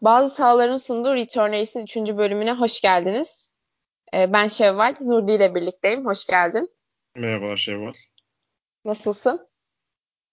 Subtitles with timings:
[0.00, 1.96] Bazı sahaların sunduğu Return Race'in 3.
[1.96, 3.52] bölümüne hoş geldiniz.
[4.14, 6.06] Ee, ben Şevval, Nurdi ile birlikteyim.
[6.06, 6.68] Hoş geldin.
[7.16, 7.92] Merhaba Şevval.
[8.84, 9.48] Nasılsın?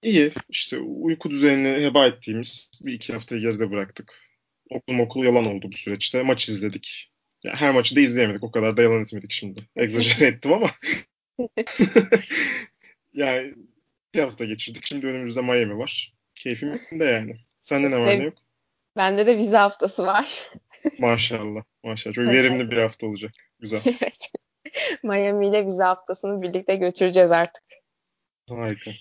[0.01, 0.33] İyi.
[0.49, 4.21] İşte uyku düzenini heba ettiğimiz bir iki haftayı geride bıraktık.
[4.70, 6.23] Okulum okul yalan oldu bu süreçte.
[6.23, 7.11] Maç izledik.
[7.43, 8.43] Yani her maçı da izleyemedik.
[8.43, 9.70] O kadar da yalan etmedik şimdi.
[9.75, 10.71] Egzajere ettim ama.
[13.13, 13.54] yani
[14.13, 14.86] bir hafta geçirdik.
[14.86, 16.13] Şimdi önümüzde Miami var.
[16.36, 17.36] Keyfim de yani.
[17.61, 18.45] Sende ne var ne yok?
[18.98, 20.52] Bende de vize haftası var.
[21.00, 21.63] maşallah.
[21.84, 22.16] Maşallah.
[22.16, 23.31] Çok verimli bir hafta olacak.
[23.59, 23.81] Güzel.
[25.04, 27.63] Miami ile vize haftasını birlikte götüreceğiz artık.
[28.49, 28.91] Harika.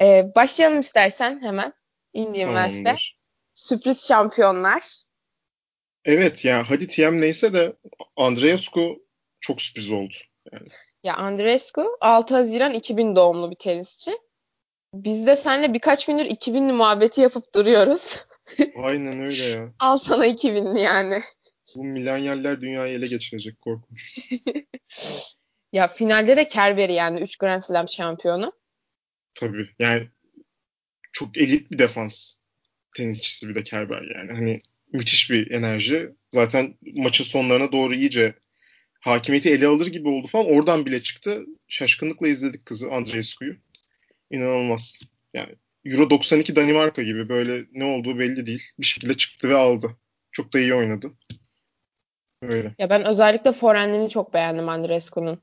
[0.00, 1.72] Ee, başlayalım istersen hemen.
[2.12, 2.96] Indian West'te.
[3.54, 4.82] Sürpriz şampiyonlar.
[6.04, 7.76] Evet ya hadi TM neyse de
[8.16, 9.02] Andreescu
[9.40, 10.14] çok sürpriz oldu.
[10.52, 10.68] Yani.
[11.04, 14.12] Ya Andreescu 6 Haziran 2000 doğumlu bir tenisçi.
[14.94, 18.24] Biz de seninle birkaç gündür 2000'li muhabbeti yapıp duruyoruz.
[18.76, 19.72] Aynen öyle ya.
[19.78, 21.20] Al sana 2000'li yani.
[21.76, 24.18] Bu millenyaller dünyayı ele geçirecek korkunç.
[25.72, 28.52] ya finalde de Kerber'i yani 3 Grand Slam şampiyonu.
[29.34, 30.08] Tabii yani
[31.12, 32.36] çok elit bir defans
[32.96, 34.32] tenisçisi bir de Kerber yani.
[34.32, 34.60] Hani
[34.92, 36.10] müthiş bir enerji.
[36.30, 38.34] Zaten maçın sonlarına doğru iyice
[39.00, 40.46] hakimiyeti ele alır gibi oldu falan.
[40.46, 41.46] Oradan bile çıktı.
[41.68, 43.56] Şaşkınlıkla izledik kızı Andreescu'yu.
[44.30, 44.98] İnanılmaz.
[45.34, 48.62] Yani Euro 92 Danimarka gibi böyle ne olduğu belli değil.
[48.80, 49.96] Bir şekilde çıktı ve aldı.
[50.32, 51.12] Çok da iyi oynadı.
[52.42, 52.74] Öyle.
[52.78, 55.40] Ya ben özellikle forehand'ini çok beğendim Andreescu'nun.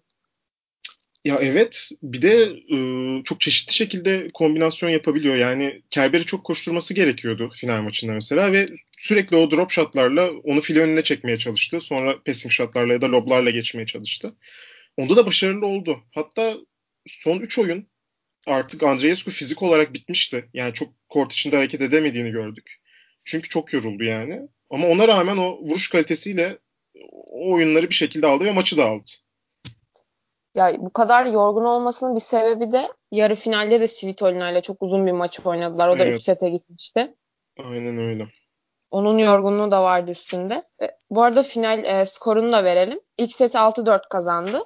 [1.25, 2.43] Ya evet bir de
[2.75, 2.77] e,
[3.23, 5.35] çok çeşitli şekilde kombinasyon yapabiliyor.
[5.35, 10.79] Yani Kerber'i çok koşturması gerekiyordu final maçında mesela ve sürekli o drop shotlarla onu file
[10.79, 11.79] önüne çekmeye çalıştı.
[11.79, 14.35] Sonra passing shotlarla ya da loblarla geçmeye çalıştı.
[14.97, 16.03] Onda da başarılı oldu.
[16.15, 16.57] Hatta
[17.07, 17.87] son 3 oyun
[18.47, 20.49] artık Andreescu fizik olarak bitmişti.
[20.53, 22.81] Yani çok kort içinde hareket edemediğini gördük.
[23.23, 24.41] Çünkü çok yoruldu yani.
[24.69, 26.57] Ama ona rağmen o vuruş kalitesiyle
[27.11, 29.03] o oyunları bir şekilde aldı ve maçı da aldı.
[30.55, 35.05] Ya bu kadar yorgun olmasının bir sebebi de yarı finalde de Svitolina ile çok uzun
[35.05, 35.87] bir maç oynadılar.
[35.87, 36.23] O da 3 evet.
[36.23, 37.15] sete gitmişti.
[37.59, 38.27] Aynen öyle.
[38.91, 40.63] Onun yorgunluğu da vardı üstünde.
[40.81, 42.99] E, bu arada final e, skorunu da verelim.
[43.17, 44.63] İlk seti 6-4 kazandı.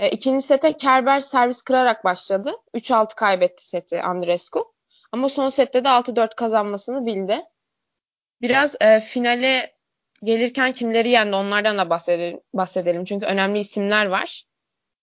[0.00, 2.56] E, ikinci sete Kerber servis kırarak başladı.
[2.74, 4.64] 3-6 kaybetti seti Andrescu.
[5.12, 7.40] Ama son sette de 6-4 kazanmasını bildi.
[8.42, 9.74] Biraz e, finale
[10.22, 13.04] gelirken kimleri yendi onlardan da bahsedelim, bahsedelim.
[13.04, 14.44] Çünkü önemli isimler var.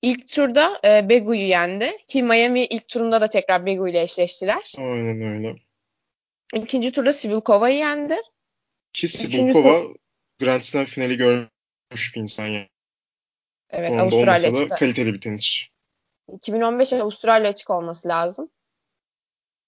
[0.01, 1.91] İlk turda e, Begu'yu yendi.
[2.07, 4.73] Ki Miami ilk turunda da tekrar Begu ile eşleştiler.
[4.77, 5.55] Aynen öyle.
[6.53, 8.15] İkinci turda Sivilkova'yı yendi.
[8.93, 9.95] Ki Sivilkova tur...
[10.39, 12.67] Grand Slam finali görmüş bir insan yani.
[13.69, 15.65] Evet Onda Avustralya olmasa da kaliteli bir tenisçi.
[16.33, 18.49] 2015 Avustralya açık olması lazım.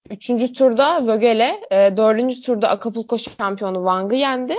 [0.09, 4.55] Üçüncü turda Vögele, e, dördüncü turda Acapulco şampiyonu Wang'ı yendi.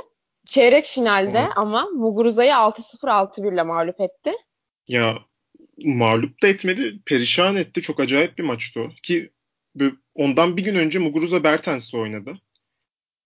[0.47, 1.51] Çeyrek finalde Hı.
[1.57, 4.33] ama Muguruza'yı 6-0 6-1 ile mağlup etti.
[4.89, 5.19] Ya
[5.85, 7.83] mağlup da etmedi, perişan etti.
[7.83, 8.89] Çok acayip bir maçtı o.
[9.03, 9.31] Ki
[10.15, 12.41] ondan bir gün önce Muguruza Bertens'le oynadı.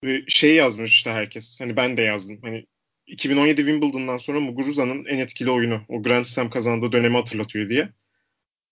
[0.04, 1.60] Ve şey yazmış işte herkes.
[1.60, 2.38] Hani ben de yazdım.
[2.42, 2.66] Hani
[3.06, 5.82] 2017 Wimbledon'dan sonra Muguruza'nın en etkili oyunu.
[5.88, 7.88] O Grand Slam kazandığı dönemi hatırlatıyor diye.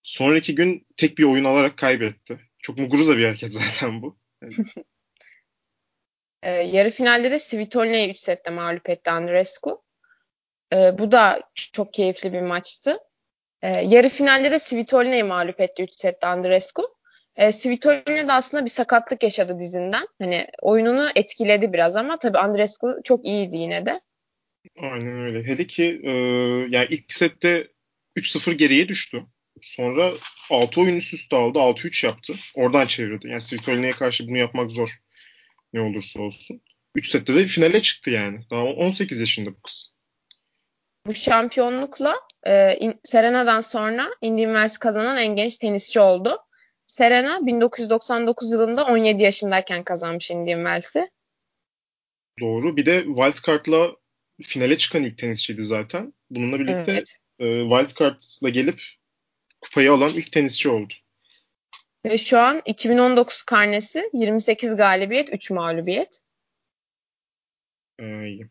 [0.03, 2.39] Sonraki gün tek bir oyun alarak kaybetti.
[2.59, 4.17] Çok Muguruza bir hareket zaten bu.
[4.41, 4.53] Yani.
[6.43, 9.81] ee, yarı finalde de Svitolina'yı 3 sette mağlup etti Andrescu.
[10.73, 12.97] Ee, bu da çok keyifli bir maçtı.
[13.61, 16.83] Ee, yarı finalde de Svitolina'yı mağlup etti 3 sette Andrescu.
[17.35, 20.07] Ee, Svitolina da aslında bir sakatlık yaşadı dizinden.
[20.19, 24.01] Hani oyununu etkiledi biraz ama tabii Andrescu çok iyiydi yine de.
[24.77, 25.47] Aynen öyle.
[25.47, 26.11] Hele ki e,
[26.69, 27.67] yani ilk sette
[28.17, 29.25] 3-0 geriye düştü.
[29.61, 30.13] Sonra
[30.49, 31.59] 6 oyun üst üste aldı.
[31.59, 32.33] 6-3 yaptı.
[32.55, 33.27] Oradan çevirdi.
[33.27, 34.99] Yani Svitolina'ya karşı bunu yapmak zor.
[35.73, 36.61] Ne olursa olsun.
[36.95, 38.39] 3 sette de finale çıktı yani.
[38.51, 39.93] Daha 18 yaşında bu kız.
[41.05, 42.15] Bu şampiyonlukla
[42.47, 46.37] e, Serena'dan sonra Indian Wells kazanan en genç tenisçi oldu.
[46.85, 51.09] Serena 1999 yılında 17 yaşındayken kazanmış Indian Wells'i.
[52.41, 52.77] Doğru.
[52.77, 53.95] Bir de wildcard'la
[54.41, 56.13] finale çıkan ilk tenisçiydi zaten.
[56.29, 57.17] Bununla birlikte evet.
[57.39, 58.81] e, wildcard'la gelip
[59.61, 60.93] kupayı alan ilk tenisçi oldu.
[62.05, 66.19] Ve şu an 2019 karnesi 28 galibiyet, 3 mağlubiyet.
[67.99, 68.49] Ee, iyi.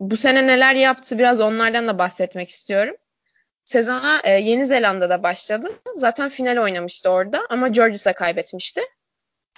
[0.00, 2.96] Bu sene neler yaptı biraz onlardan da bahsetmek istiyorum.
[3.64, 5.68] Sezona e, Yeni Zelanda'da başladı.
[5.96, 8.80] Zaten final oynamıştı orada ama Georges'a kaybetmişti.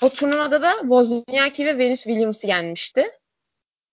[0.03, 3.11] O turnuvada da Wozniacki ve Venus Williams'ı yenmişti.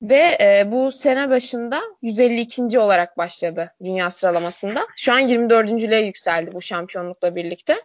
[0.01, 2.79] Ve e, bu sene başında 152.
[2.79, 4.87] olarak başladı dünya sıralamasında.
[4.95, 5.69] Şu an 24.
[5.69, 7.81] 24.lüğe yükseldi bu şampiyonlukla birlikte.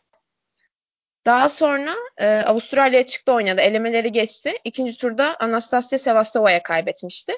[1.27, 3.61] Daha sonra e, Avustralya açıkta oynadı.
[3.61, 4.53] Elemeleri geçti.
[4.65, 7.33] İkinci turda Anastasia Sevastova'ya kaybetmişti.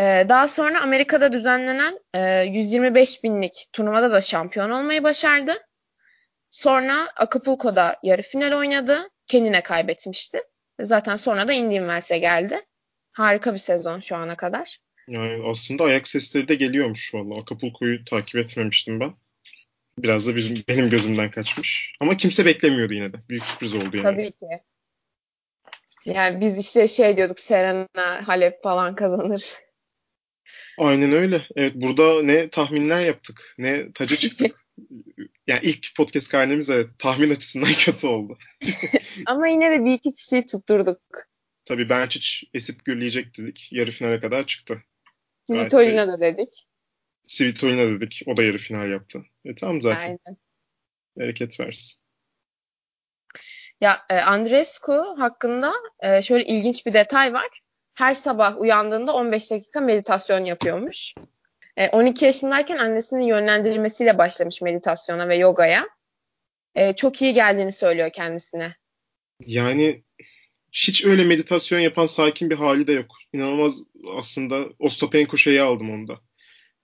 [0.00, 5.52] E, daha sonra Amerika'da düzenlenen e, 125 binlik turnuvada da şampiyon olmayı başardı.
[6.50, 8.98] Sonra Acapulco'da yarı final oynadı.
[9.26, 10.42] Kendine kaybetmişti.
[10.80, 12.60] Zaten sonra da Indian Wells'e geldi.
[13.20, 14.78] Harika bir sezon şu ana kadar.
[15.08, 17.34] Yani aslında ayak sesleri de geliyormuş valla.
[17.34, 19.14] Acapulco'yu takip etmemiştim ben.
[19.98, 21.92] Biraz da bizim, benim gözümden kaçmış.
[22.00, 23.16] Ama kimse beklemiyordu yine de.
[23.28, 24.02] Büyük sürpriz oldu yani.
[24.02, 24.46] Tabii ki.
[26.04, 29.54] Yani biz işte şey diyorduk Serena Halep falan kazanır.
[30.78, 31.46] Aynen öyle.
[31.56, 34.66] Evet burada ne tahminler yaptık ne tacı çıktık.
[35.46, 38.38] yani ilk podcast karnemiz evet tahmin açısından kötü oldu.
[39.26, 41.29] Ama yine de bir iki kişiyi tutturduk.
[41.70, 43.68] Tabii Benčić esip gürleyecek dedik.
[43.72, 44.82] Yarı finale kadar çıktı.
[45.48, 46.66] Svitolina da dedik.
[47.24, 48.22] Svitolina dedik.
[48.26, 49.22] O da yarı final yaptı.
[49.44, 50.08] E tamam zaten.
[50.08, 50.38] Aynen.
[51.18, 52.00] Bereket versin.
[53.80, 57.60] Ya e, Andrescu hakkında e, şöyle ilginç bir detay var.
[57.94, 61.14] Her sabah uyandığında 15 dakika meditasyon yapıyormuş.
[61.76, 65.88] E, 12 yaşındayken annesinin yönlendirilmesiyle başlamış meditasyona ve yogaya.
[66.74, 68.74] E, çok iyi geldiğini söylüyor kendisine.
[69.46, 70.04] Yani
[70.72, 73.16] hiç öyle meditasyon yapan sakin bir hali de yok.
[73.32, 73.82] İnanılmaz
[74.16, 76.20] aslında Ostapenko şeyi aldım onda.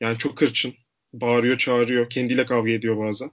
[0.01, 0.75] Yani çok kırçın.
[1.13, 2.11] Bağırıyor, çağırıyor.
[2.11, 3.31] Kendiyle kavga ediyor bazen.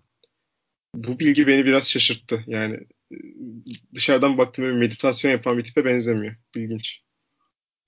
[0.95, 2.43] Bu bilgi beni biraz şaşırttı.
[2.47, 2.75] Yani
[3.11, 3.17] e,
[3.95, 6.35] dışarıdan baktığımda bir meditasyon yapan bir tipe benzemiyor.
[6.55, 7.01] İlginç.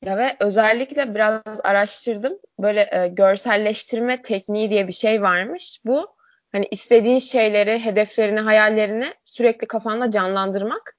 [0.05, 2.33] Ya ve özellikle biraz araştırdım.
[2.59, 5.79] Böyle e, görselleştirme tekniği diye bir şey varmış.
[5.85, 6.15] Bu
[6.51, 10.97] hani istediğin şeyleri, hedeflerini, hayallerini sürekli kafanda canlandırmak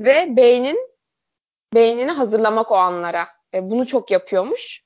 [0.00, 0.95] ve beynin
[1.74, 3.28] beynini hazırlamak o anlara.
[3.54, 4.82] E, bunu çok yapıyormuş.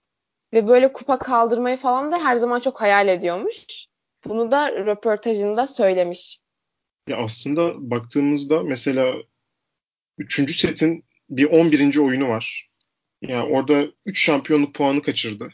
[0.53, 3.67] Ve böyle kupa kaldırmayı falan da her zaman çok hayal ediyormuş.
[4.25, 6.39] Bunu da röportajında söylemiş.
[7.09, 9.15] Ya aslında baktığımızda mesela
[10.19, 10.57] 3.
[10.61, 11.97] setin bir 11.
[11.97, 12.71] oyunu var.
[13.23, 15.49] Yani orada 3 şampiyonluk puanı kaçırdı.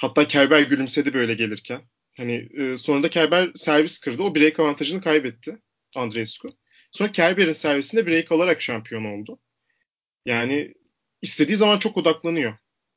[0.00, 1.80] Hatta Kerber gülümsedi böyle gelirken.
[2.16, 4.22] Hani e, sonunda Kerber servis kırdı.
[4.22, 5.58] O break avantajını kaybetti
[5.96, 6.48] Andreescu.
[6.92, 9.38] Sonra Kerber'in servisinde break alarak şampiyon oldu.
[10.26, 10.74] Yani
[11.22, 12.56] istediği zaman çok odaklanıyor.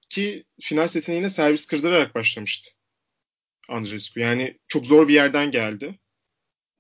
[0.10, 2.70] Ki final setine yine servis kırdırarak başlamıştı
[3.70, 4.20] Andreescu.
[4.20, 6.00] Yani çok zor bir yerden geldi.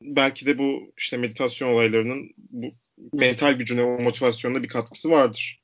[0.01, 2.75] Belki de bu işte meditasyon olaylarının bu
[3.13, 5.63] mental gücüne, o motivasyonuna bir katkısı vardır.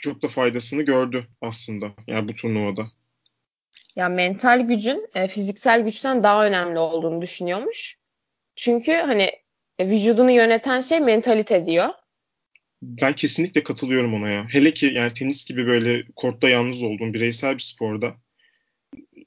[0.00, 2.86] Çok da faydasını gördü aslında yani bu turnuvada.
[3.96, 7.96] Ya mental gücün e, fiziksel güçten daha önemli olduğunu düşünüyormuş.
[8.56, 9.30] Çünkü hani
[9.78, 11.88] e, vücudunu yöneten şey mentalite diyor
[12.82, 14.46] ben kesinlikle katılıyorum ona ya.
[14.50, 18.16] Hele ki yani tenis gibi böyle kortta yalnız olduğun bireysel bir sporda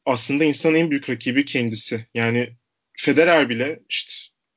[0.06, 2.06] aslında insanın en büyük rakibi kendisi.
[2.14, 2.50] Yani
[2.94, 4.12] Federer bile işte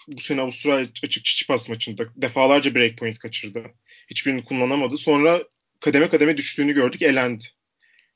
[0.09, 3.65] bu sene Avustralya açık Çiçipas maçında defalarca break point kaçırdı.
[4.11, 4.97] Hiçbirini kullanamadı.
[4.97, 5.43] Sonra
[5.81, 7.45] kademe kademe düştüğünü gördük, elendi.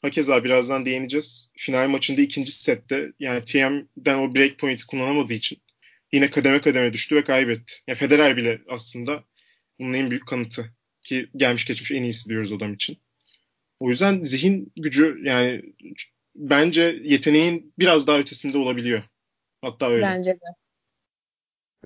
[0.02, 1.50] Hakeza birazdan değineceğiz.
[1.56, 5.58] Final maçında ikinci sette yani TM'den o break point'i kullanamadığı için
[6.12, 7.74] yine kademe kademe düştü ve kaybetti.
[7.86, 9.24] Yani Federer bile aslında
[9.78, 10.70] bunun en büyük kanıtı.
[11.02, 12.98] Ki gelmiş geçmiş en iyisi diyoruz adam için.
[13.80, 15.62] O yüzden zihin gücü yani
[16.34, 19.02] bence yeteneğin biraz daha ötesinde olabiliyor.
[19.62, 20.02] Hatta öyle.
[20.02, 20.46] Bence de.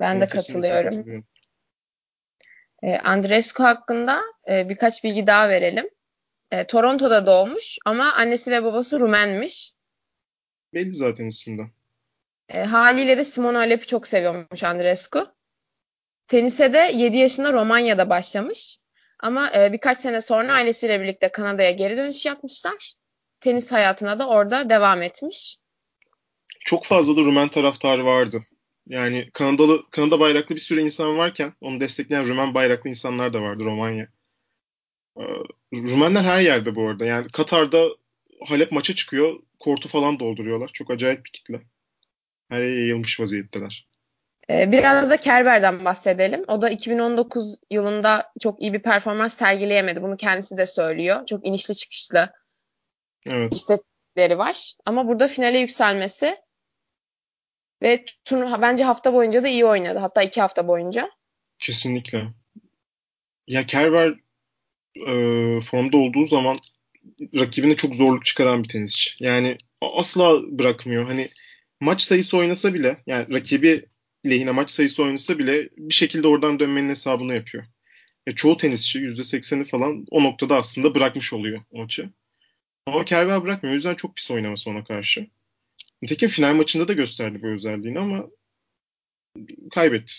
[0.01, 0.91] Ben de katılıyorum.
[0.91, 1.25] katılıyorum.
[2.83, 5.91] E, Andrescu hakkında e, birkaç bilgi daha verelim.
[6.51, 9.73] E, Toronto'da doğmuş ama annesi ve babası Rumenmiş.
[10.75, 11.71] Belli zaten isimden.
[12.49, 15.33] E, haliyle de Simona Halep'i çok seviyormuş Andrescu.
[16.31, 18.77] Tenise de 7 yaşında Romanya'da başlamış.
[19.21, 22.95] Ama e, birkaç sene sonra ailesiyle birlikte Kanada'ya geri dönüş yapmışlar.
[23.41, 25.57] Tenis hayatına da orada devam etmiş.
[26.61, 28.45] Çok fazla da Rumen taraftarı vardı.
[28.87, 33.65] Yani Kanadalı Kanada bayraklı bir sürü insan varken onu destekleyen Rumen bayraklı insanlar da vardı
[33.65, 34.09] Romanya.
[35.19, 35.23] Ee,
[35.73, 37.05] Rumenler her yerde bu arada.
[37.05, 37.89] Yani Katar'da
[38.47, 39.41] Halep maça çıkıyor.
[39.59, 40.71] Kortu falan dolduruyorlar.
[40.73, 41.63] Çok acayip bir kitle.
[42.49, 43.90] Her yere yayılmış vaziyetteler.
[44.51, 46.45] Ee, biraz da Kerber'den bahsedelim.
[46.49, 50.03] O da 2019 yılında çok iyi bir performans sergileyemedi.
[50.03, 51.27] Bunu kendisi de söylüyor.
[51.27, 52.33] Çok inişli çıkışlı
[53.27, 53.53] evet.
[53.55, 54.73] istekleri var.
[54.87, 56.37] Ama burada finale yükselmesi
[57.83, 59.99] ve turnuva bence hafta boyunca da iyi oynadı.
[59.99, 61.11] Hatta iki hafta boyunca.
[61.59, 62.23] Kesinlikle.
[63.47, 64.09] Ya Kerber
[64.97, 66.59] e, formda olduğu zaman
[67.21, 69.25] rakibine çok zorluk çıkaran bir tenisçi.
[69.25, 71.07] Yani asla bırakmıyor.
[71.07, 71.29] Hani
[71.81, 73.90] maç sayısı oynasa bile yani rakibi
[74.27, 77.65] lehine maç sayısı oynasa bile bir şekilde oradan dönmenin hesabını yapıyor.
[78.27, 82.11] E, çoğu tenisçi %80'i falan o noktada aslında bırakmış oluyor maçı.
[82.87, 83.73] Ama Kerber bırakmıyor.
[83.73, 85.27] O yüzden çok pis oynaması ona karşı.
[86.03, 88.27] Nitekim final maçında da gösterdi bu özelliğini ama
[89.71, 90.13] kaybetti.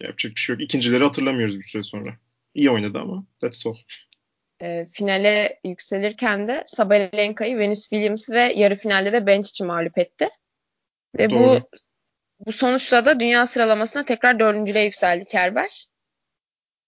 [0.00, 0.62] Yapacak bir şey yok.
[0.62, 2.18] İkincileri hatırlamıyoruz bir süre sonra.
[2.54, 3.76] İyi oynadı ama that's all.
[4.62, 10.28] E, finale yükselirken de Sabalenka'yı Venus Williams ve yarı finalde de Bencic'i mağlup etti.
[11.18, 11.40] Ve Doğru.
[11.40, 11.60] bu
[12.46, 15.86] bu sonuçla da dünya sıralamasına tekrar dördüncülüğe yükseldi Kerber.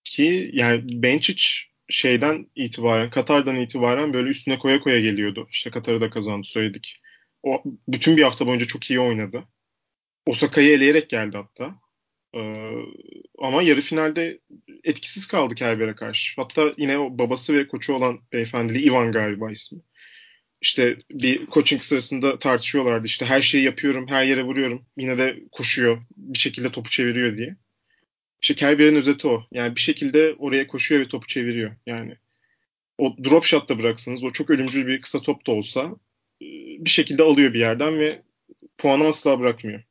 [0.04, 1.44] Ki yani Bencic
[1.88, 5.48] şeyden itibaren, Katar'dan itibaren böyle üstüne koya koya geliyordu.
[5.50, 7.00] İşte Katar'ı da kazandı söyledik.
[7.42, 9.44] O bütün bir hafta boyunca çok iyi oynadı.
[10.26, 11.74] Osaka'yı eleyerek geldi hatta.
[12.34, 12.40] Ee,
[13.38, 14.40] ama yarı finalde
[14.84, 16.40] etkisiz kaldı Kerber'e karşı.
[16.40, 19.80] Hatta yine o babası ve koçu olan beyefendili Ivan galiba ismi.
[20.62, 23.06] İşte bir coaching sırasında tartışıyorlardı.
[23.06, 24.86] İşte her şeyi yapıyorum, her yere vuruyorum.
[24.96, 27.56] Yine de koşuyor, bir şekilde topu çeviriyor diye.
[28.42, 29.42] İşte Kerber'in özeti o.
[29.52, 31.76] Yani bir şekilde oraya koşuyor ve topu çeviriyor.
[31.86, 32.16] Yani
[32.98, 35.82] o drop shot da bıraksanız, o çok ölümcül bir kısa top da olsa
[36.42, 36.46] e,
[36.84, 38.22] bir şekilde alıyor bir yerden ve
[38.78, 39.82] puanı asla bırakmıyor.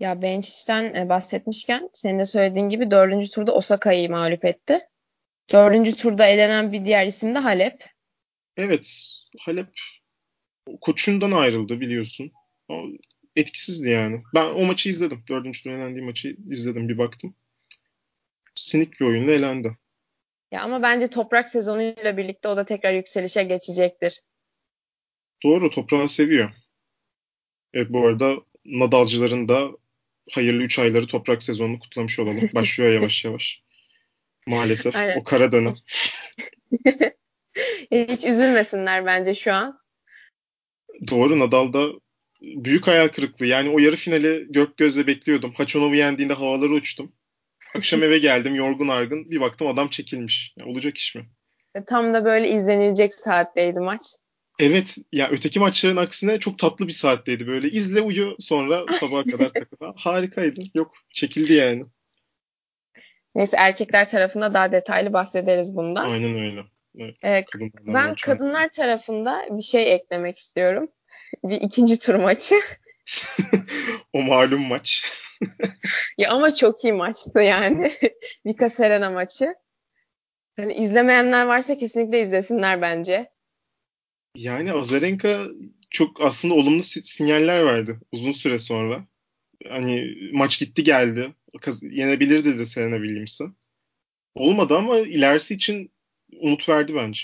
[0.00, 4.80] Ya Bencic'ten e, bahsetmişken senin de söylediğin gibi dördüncü turda Osaka'yı mağlup etti.
[5.52, 7.97] Dördüncü turda elenen bir diğer isim de Halep.
[8.58, 9.14] Evet.
[9.38, 9.68] Halep
[10.80, 12.32] koçundan ayrıldı biliyorsun.
[12.68, 12.86] O
[13.36, 14.22] etkisizdi yani.
[14.34, 15.24] Ben o maçı izledim.
[15.28, 17.34] Dördüncü turda elendiği maçı izledim bir baktım.
[18.54, 19.76] Sinik bir oyunla elendi.
[20.52, 24.20] Ya ama bence toprak sezonuyla birlikte o da tekrar yükselişe geçecektir.
[25.44, 26.50] Doğru toprağı seviyor.
[27.74, 29.70] Evet bu arada Nadalcıların da
[30.30, 32.50] hayırlı 3 ayları toprak sezonunu kutlamış olalım.
[32.54, 33.62] Başlıyor yavaş yavaş.
[34.46, 35.20] Maalesef Aynen.
[35.20, 35.72] o kara dönem.
[37.90, 39.78] Hiç üzülmesinler bence şu an.
[41.10, 41.88] Doğru Nadal'da
[42.42, 43.46] büyük hayal kırıklığı.
[43.46, 45.52] Yani o yarı finali gök gözle bekliyordum.
[45.54, 47.12] Haçanov'u yendiğinde havalara uçtum.
[47.76, 49.30] Akşam eve geldim yorgun argın.
[49.30, 50.54] Bir baktım adam çekilmiş.
[50.56, 51.26] Ya, olacak iş mi?
[51.74, 54.02] E, tam da böyle izlenilecek saatteydi maç.
[54.58, 57.70] Evet ya öteki maçların aksine çok tatlı bir saatteydi böyle.
[57.70, 59.92] izle uyu sonra sabaha kadar takıla.
[59.96, 60.60] Harikaydı.
[60.74, 61.82] Yok çekildi yani.
[63.34, 66.10] Neyse erkekler tarafında daha detaylı bahsederiz bundan.
[66.10, 66.64] Aynen öyle.
[66.98, 70.88] Evet, ee, ben kadınlar tarafında bir şey eklemek istiyorum.
[71.44, 72.54] Bir ikinci tur maçı.
[74.12, 75.12] o malum maç.
[76.18, 77.90] ya ama çok iyi maçtı yani.
[78.46, 79.54] Vika Serena maçı.
[80.56, 83.30] Hani izlemeyenler varsa kesinlikle izlesinler bence.
[84.34, 85.46] Yani Azarenka
[85.90, 89.06] çok aslında olumlu sinyaller verdi uzun süre sonra.
[89.68, 91.34] Hani maç gitti geldi.
[91.82, 93.44] Yenebilirdi de Serena Williams'ı.
[94.34, 95.90] Olmadı ama ilerisi için
[96.40, 97.20] umut verdi bence.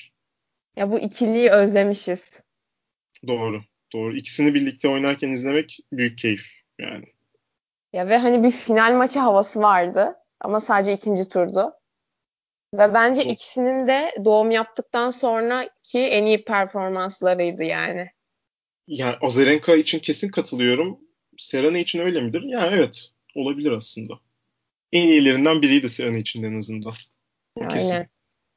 [0.76, 2.30] Ya bu ikiliyi özlemişiz.
[3.26, 3.62] Doğru.
[3.92, 4.16] Doğru.
[4.16, 6.46] İkisini birlikte oynarken izlemek büyük keyif
[6.78, 7.04] yani.
[7.92, 11.72] Ya ve hani bir final maçı havası vardı ama sadece ikinci turdu.
[12.74, 13.32] Ve bence evet.
[13.32, 18.10] ikisinin de doğum yaptıktan sonraki en iyi performanslarıydı yani.
[18.86, 20.98] Yani Azarenka için kesin katılıyorum.
[21.36, 22.42] Serena için öyle midir?
[22.42, 23.10] Yani evet.
[23.34, 24.14] Olabilir aslında.
[24.92, 26.92] En iyilerinden biriydi Serena için en azından.
[27.56, 27.74] O Aynen.
[27.74, 28.06] Kesin.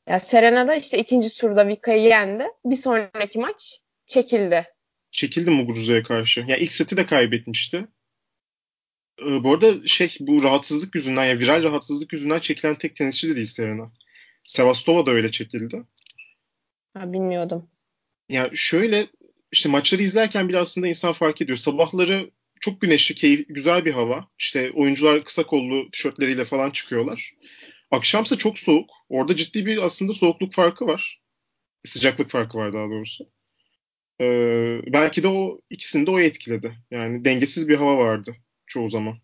[0.08, 2.44] Ya Serena da işte ikinci turda Vika'yı yendi.
[2.66, 4.66] Bir sonraki maç çekildi.
[5.12, 6.40] Çekildi Muguruza'ya karşı.
[6.40, 7.88] Ya yani ilk seti de kaybetmişti.
[9.22, 13.36] Ee, bu arada şey bu rahatsızlık yüzünden ya viral rahatsızlık yüzünden çekilen tek tenisçi de
[13.36, 13.92] değil Serena.
[14.44, 15.84] Sevastova da öyle çekildi.
[16.94, 17.70] Ha, bilmiyordum.
[18.30, 19.08] Ya şöyle
[19.52, 21.58] işte maçları izlerken bile aslında insan fark ediyor.
[21.58, 24.28] Sabahları çok güneşli, keyif, güzel bir hava.
[24.40, 27.34] İşte oyuncular kısa kollu tişörtleriyle falan çıkıyorlar.
[27.92, 28.90] Akşamsa çok soğuk.
[29.10, 31.22] Orada ciddi bir aslında soğukluk farkı var.
[31.86, 33.30] Sıcaklık farkı var daha doğrusu.
[34.22, 34.26] Ee,
[34.94, 36.78] belki de o ikisini de o etkiledi.
[36.92, 38.36] Yani dengesiz bir hava vardı
[38.68, 39.18] çoğu zaman.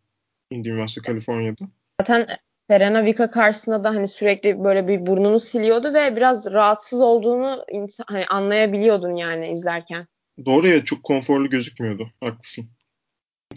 [0.51, 1.65] Indian Üniversitesi Kaliforniya'da.
[2.01, 2.27] Zaten
[2.69, 8.05] Serena Vika karşısında da hani sürekli böyle bir burnunu siliyordu ve biraz rahatsız olduğunu insan,
[8.07, 10.07] hani anlayabiliyordun yani izlerken.
[10.45, 12.11] Doğru ya çok konforlu gözükmüyordu.
[12.19, 12.65] Haklısın.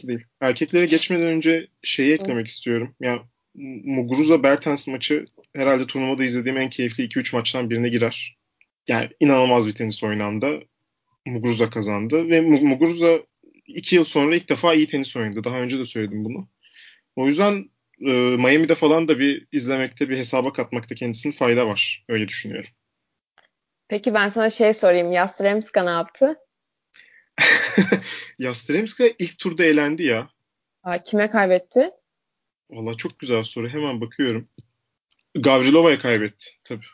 [0.03, 0.25] Değil.
[0.41, 2.95] Erkeklere geçmeden önce şeyi eklemek istiyorum.
[3.01, 3.19] Ya
[3.85, 8.37] Muguruza Bertens maçı herhalde turnuvada izlediğim en keyifli 2-3 maçtan birine girer.
[8.89, 10.61] Yani inanılmaz bir tenis oynandı.
[11.27, 13.19] Muguruza kazandı ve Muguruza
[13.67, 15.45] 2 yıl sonra ilk defa iyi tenis oynadı.
[15.45, 16.49] Daha önce de söyledim bunu.
[17.17, 17.71] O yüzden
[18.01, 22.05] e, Miami'de falan da bir izlemekte, bir hesaba katmakta kendisinin fayda var.
[22.09, 22.71] Öyle düşünüyorum.
[23.89, 25.13] Peki ben sana şey sorayım.
[25.13, 26.37] Yastremska ne yaptı?
[28.39, 30.29] Yastremska ilk turda elendi ya.
[30.83, 31.91] Aa, kime kaybetti?
[32.71, 33.69] Valla çok güzel soru.
[33.69, 34.49] Hemen bakıyorum.
[35.35, 36.87] Gavrilova'ya kaybetti tabii.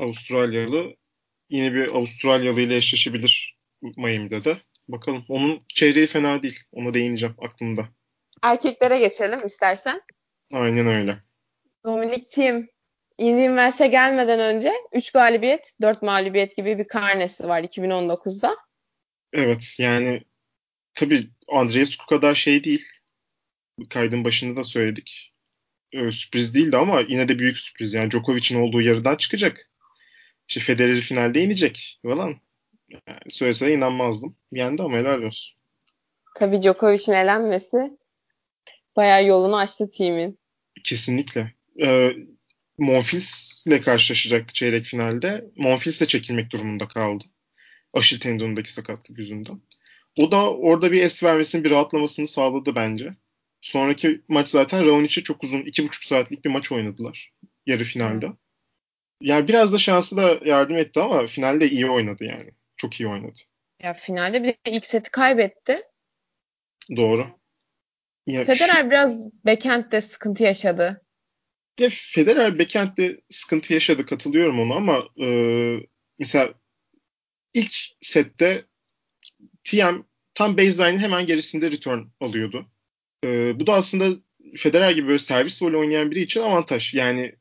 [0.00, 0.96] Avustralyalı.
[1.50, 3.58] Yine bir Avustralyalı ile eşleşebilir
[3.96, 4.58] Miami'de de.
[4.88, 5.24] Bakalım.
[5.28, 6.60] Onun çeyreği fena değil.
[6.72, 7.88] Ona değineceğim aklımda.
[8.42, 10.02] Erkeklere geçelim istersen.
[10.52, 11.18] Aynen öyle.
[11.84, 12.68] Dominik Thiem
[13.18, 18.56] Indian Wells'e gelmeden önce 3 galibiyet, 4 mağlubiyet gibi bir karnesi var 2019'da.
[19.32, 20.22] Evet yani
[20.94, 22.84] tabii Andreescu kadar şey değil.
[23.90, 25.32] Kaydın başında da söyledik.
[25.92, 27.94] e, sürpriz değildi ama yine de büyük sürpriz.
[27.94, 29.70] Yani Djokovic'in olduğu yarıdan çıkacak.
[30.48, 32.40] İşte Federer finalde inecek falan.
[32.88, 34.36] Yani söylese inanmazdım.
[34.52, 35.58] Yendi ama helal olsun.
[36.36, 37.76] Tabii Djokovic'in elenmesi
[38.96, 40.38] bayağı yolunu açtı timin.
[40.84, 41.52] Kesinlikle.
[41.84, 42.10] Ee,
[42.78, 45.44] Monfils ile karşılaşacaktı çeyrek finalde.
[45.56, 47.24] Monfils de çekilmek durumunda kaldı.
[47.94, 49.60] Aşil tendonundaki sakatlık yüzünden.
[50.18, 53.14] O da orada bir es vermesini, bir rahatlamasını sağladı bence.
[53.60, 57.32] Sonraki maç zaten Raonic'e çok uzun, iki buçuk saatlik bir maç oynadılar
[57.66, 58.32] yarı finalde.
[59.20, 62.50] Yani biraz da şansı da yardım etti ama finalde iyi oynadı yani.
[62.76, 63.38] Çok iyi oynadı.
[63.82, 65.82] Ya finalde bir de ilk seti kaybetti.
[66.96, 67.26] Doğru.
[68.26, 68.90] Ya Federer şu...
[68.90, 71.02] biraz backhand'de sıkıntı yaşadı.
[71.80, 75.28] Ya Federer backhand'de sıkıntı yaşadı katılıyorum ona ama e,
[76.18, 76.54] mesela
[77.54, 78.64] ilk sette
[79.64, 80.02] TM
[80.34, 82.70] tam baseline'in hemen gerisinde return alıyordu.
[83.24, 84.18] E, bu da aslında
[84.56, 86.94] Federer gibi böyle servis voley oynayan biri için avantaj.
[86.94, 87.34] Yani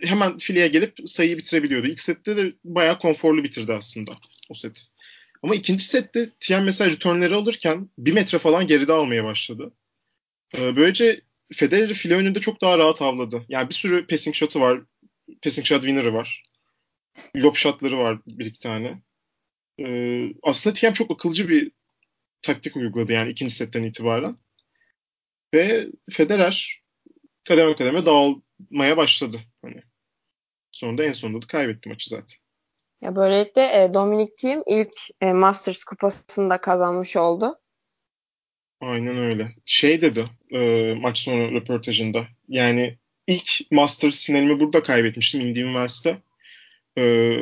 [0.00, 1.86] hemen fileye gelip sayıyı bitirebiliyordu.
[1.86, 4.12] İlk sette de bayağı konforlu bitirdi aslında
[4.50, 4.88] o set.
[5.42, 9.72] Ama ikinci sette TM mesela returnleri alırken bir metre falan geride almaya başladı.
[10.58, 11.20] Ee, böylece
[11.52, 13.44] Federer'i file önünde çok daha rahat avladı.
[13.48, 14.80] Yani bir sürü passing shot'ı var.
[15.42, 16.42] Passing shot winner'ı var.
[17.36, 19.02] Lob shot'ları var bir iki tane.
[19.78, 21.72] Ee, aslında TM çok akılcı bir
[22.42, 24.36] taktik uyguladı yani ikinci setten itibaren.
[25.54, 26.82] Ve Federer
[27.44, 29.40] kademe kademe dağılmaya başladı.
[29.62, 29.82] Hani
[30.72, 32.36] sonunda en sonunda da kaybetti maçı zaten.
[33.02, 37.54] Ya böylelikle e, Dominic Thiem ilk e, Masters kupasını da kazanmış oldu.
[38.80, 39.48] Aynen öyle.
[39.66, 40.58] Şey dedi e,
[40.94, 42.26] maç sonu röportajında.
[42.48, 46.18] Yani ilk Masters finalimi burada kaybetmiştim Indian Wells'te.
[46.98, 47.34] E,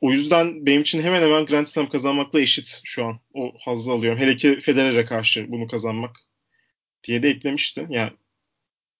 [0.00, 3.20] o yüzden benim için hemen hemen Grand Slam kazanmakla eşit şu an.
[3.34, 4.18] O hazzı alıyorum.
[4.18, 6.16] Hele ki Federer'e karşı bunu kazanmak
[7.04, 7.86] diye de eklemişti.
[7.90, 8.12] Yani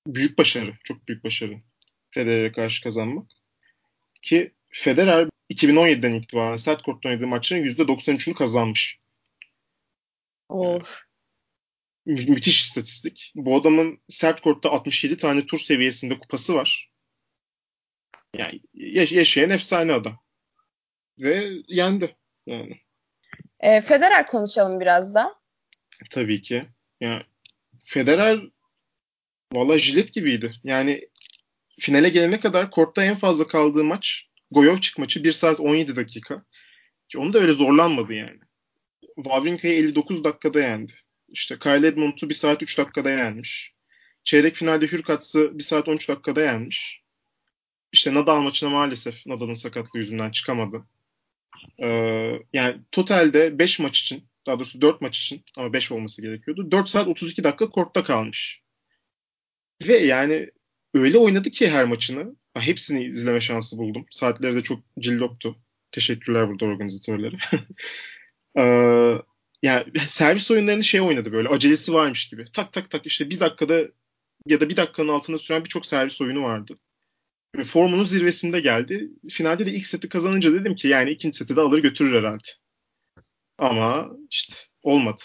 [0.07, 0.75] büyük başarı.
[0.85, 1.61] Çok büyük başarı.
[2.11, 3.27] Federer'e karşı kazanmak.
[4.23, 8.99] Ki Federer 2017'den itibaren sert kortta oynadığı maçların %93'ünü kazanmış.
[10.49, 11.05] Of.
[12.07, 13.33] Mü- müthiş istatistik.
[13.35, 16.91] Bu adamın sert kortta 67 tane tur seviyesinde kupası var.
[18.37, 20.19] Yani yaş- yaşayan efsane adam.
[21.19, 22.81] Ve yendi yani.
[23.61, 25.35] E, Federer konuşalım biraz da.
[26.11, 26.65] Tabii ki.
[27.01, 27.23] Yani
[27.93, 28.41] Federer
[29.53, 30.55] valla jilet gibiydi.
[30.65, 31.09] Yani
[31.81, 36.45] finale gelene kadar kortta en fazla kaldığı maç Goyovçik maçı 1 saat 17 dakika.
[37.09, 38.39] Ki onu da öyle zorlanmadı yani.
[39.17, 40.93] Wawrinka'yı 59 dakikada yendi.
[41.29, 43.75] İşte Kyle Edmund'u 1 saat 3 dakikada yenmiş.
[44.25, 47.03] Çeyrek finalde Hürkatz'ı 1 saat 13 dakikada yenmiş.
[47.93, 50.87] İşte Nadal maçına maalesef Nadal'ın sakatlığı yüzünden çıkamadı.
[51.83, 51.89] Ee,
[52.53, 56.71] yani totalde 5 maç için daha doğrusu 4 maç için ama 5 olması gerekiyordu.
[56.71, 58.63] 4 saat 32 dakika kortta kalmış.
[59.89, 60.51] Ve yani
[60.95, 62.37] öyle oynadı ki her maçını.
[62.55, 64.07] Hepsini izleme şansı buldum.
[64.11, 65.57] Saatleri de çok cilloptu.
[65.93, 67.37] Teşekkürler burada organizatörlere.
[68.59, 69.19] ee,
[69.63, 72.45] yani servis oyunlarını şey oynadı böyle acelesi varmış gibi.
[72.53, 73.89] Tak tak tak işte bir dakikada
[74.47, 76.75] ya da bir dakikanın altında süren birçok servis oyunu vardı.
[77.65, 79.11] Formunun zirvesinde geldi.
[79.31, 82.49] Finalde de ilk seti kazanınca dedim ki yani ikinci seti de alır götürür herhalde.
[83.63, 85.21] Ama işte olmadı.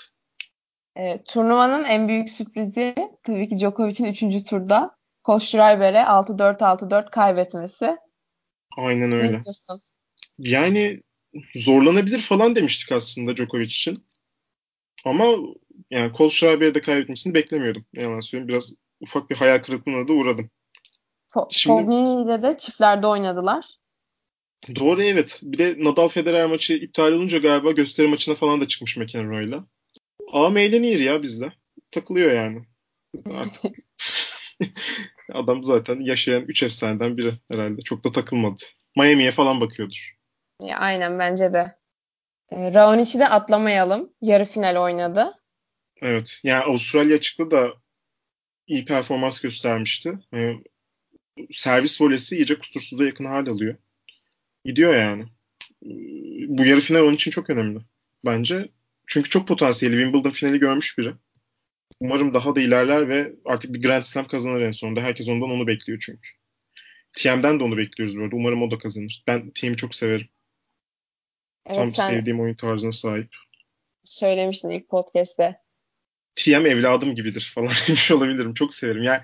[0.95, 4.49] E, turnuvanın en büyük sürprizi tabii ki Djokovic'in 3.
[4.49, 7.95] turda Koşturayber'e 6-4 6-4 kaybetmesi.
[8.77, 9.41] Aynen öyle.
[10.37, 11.01] Yani
[11.55, 14.05] zorlanabilir falan demiştik aslında Djokovic için.
[15.05, 15.35] Ama
[15.91, 17.85] yani Koşturayber'e de kaybetmesini beklemiyordum.
[17.93, 18.47] Yalan söyleyeyim.
[18.47, 20.49] Biraz ufak bir hayal kırıklığına da uğradım.
[21.49, 21.93] Şimdi...
[21.93, 23.65] ile de çiftlerde oynadılar.
[24.75, 25.39] Doğru evet.
[25.43, 29.65] Bir de Nadal Federer maçı iptal olunca galiba gösteri maçına falan da çıkmış McEnroe'yla.
[30.33, 31.53] Ama eğleniyor ya bizle.
[31.91, 32.61] Takılıyor yani.
[33.33, 33.75] Artık
[35.33, 37.81] Adam zaten yaşayan 3 efsaneden biri herhalde.
[37.81, 38.63] Çok da takılmadı.
[38.95, 40.17] Miami'ye falan bakıyordur.
[40.63, 41.75] Ya, aynen bence de.
[42.51, 44.13] E, Raonic'i de atlamayalım.
[44.21, 45.33] Yarı final oynadı.
[46.01, 46.39] Evet.
[46.43, 47.73] Yani Avustralya çıktı da
[48.67, 50.13] iyi performans göstermişti.
[50.33, 50.63] Yani,
[51.51, 53.75] servis volesi iyice kusursuza yakın hal alıyor.
[54.67, 55.25] Gidiyor yani.
[56.47, 57.79] Bu yarı final onun için çok önemli.
[58.25, 58.69] Bence.
[59.07, 59.95] Çünkü çok potansiyeli.
[59.95, 61.13] Wimbledon finali görmüş biri.
[61.99, 65.01] Umarım daha da ilerler ve artık bir Grand Slam kazanır en sonunda.
[65.01, 66.29] Herkes ondan onu bekliyor çünkü.
[67.13, 68.35] TM'den de onu bekliyoruz böyle.
[68.35, 69.23] Umarım o da kazanır.
[69.27, 70.27] Ben TM'i çok severim.
[71.65, 73.35] Evet, Tam sen sevdiğim oyun tarzına sahip.
[74.03, 75.61] Söylemiştin ilk podcast'te.
[76.35, 78.53] TM evladım gibidir falan demiş olabilirim.
[78.53, 79.03] Çok severim.
[79.03, 79.21] Yani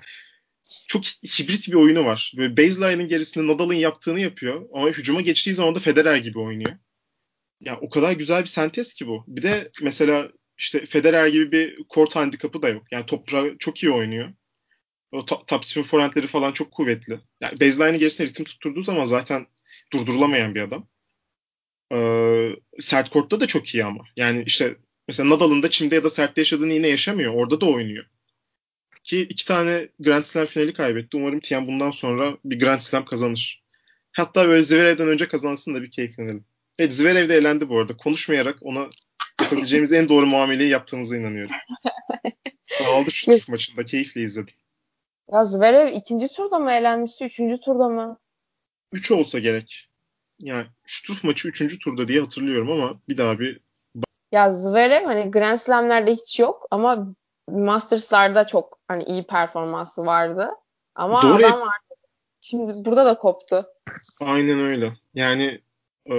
[0.88, 2.32] çok hibrit bir oyunu var.
[2.36, 6.70] Böyle baseline'ın gerisinde Nadal'ın yaptığını yapıyor ama hücuma geçtiği zaman da Federer gibi oynuyor.
[6.70, 6.78] Ya
[7.60, 9.24] yani o kadar güzel bir sentez ki bu.
[9.28, 12.82] Bir de mesela işte Federer gibi bir kort handikapı da yok.
[12.90, 14.32] Yani toprağı çok iyi oynuyor.
[15.12, 17.20] O top, spin forehandleri falan çok kuvvetli.
[17.40, 19.46] Yani baseline'ı gerisine ritim tutturduğu zaman zaten
[19.92, 20.88] durdurulamayan bir adam.
[21.92, 22.50] Ee,
[22.80, 24.04] sert kortta da çok iyi ama.
[24.16, 24.76] Yani işte
[25.08, 27.34] mesela Nadal'ın da çimde ya da sertte yaşadığını yine yaşamıyor.
[27.34, 28.06] Orada da oynuyor.
[29.04, 31.16] Ki iki tane Grand Slam finali kaybetti.
[31.16, 33.62] Umarım Tien bundan sonra bir Grand Slam kazanır.
[34.12, 36.44] Hatta böyle Zverev'den önce kazansın da bir keyiflenelim.
[36.78, 37.96] Evet Zverev de elendi bu arada.
[37.96, 38.88] Konuşmayarak ona
[39.40, 41.54] yapabileceğimiz en doğru muameleyi yaptığımıza inanıyorum.
[42.86, 43.84] Aldı şu maçında.
[43.84, 44.54] Keyifle izledim.
[45.32, 47.24] Ya Zverev ikinci turda mı elenmişti?
[47.24, 48.18] Üçüncü turda mı?
[48.92, 49.88] Üç olsa gerek.
[50.38, 53.60] Yani Struff maçı üçüncü turda diye hatırlıyorum ama bir daha bir
[54.32, 57.14] ya Zverev hani Grand Slam'lerde hiç yok ama
[57.48, 60.50] Masters'larda çok hani iyi performansı vardı.
[60.94, 61.46] Ama Doğru.
[61.46, 61.94] adam vardı.
[62.40, 63.66] Şimdi burada da koptu.
[64.24, 64.96] Aynen öyle.
[65.14, 65.60] Yani
[66.10, 66.14] e,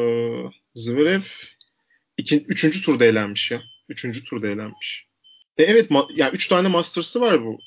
[0.75, 1.21] Zverev
[2.17, 3.61] iki, üçüncü turda elenmiş ya.
[3.89, 5.07] Üçüncü turda elenmiş.
[5.57, 7.57] E, evet ma- yani üç tane Masters'ı var bu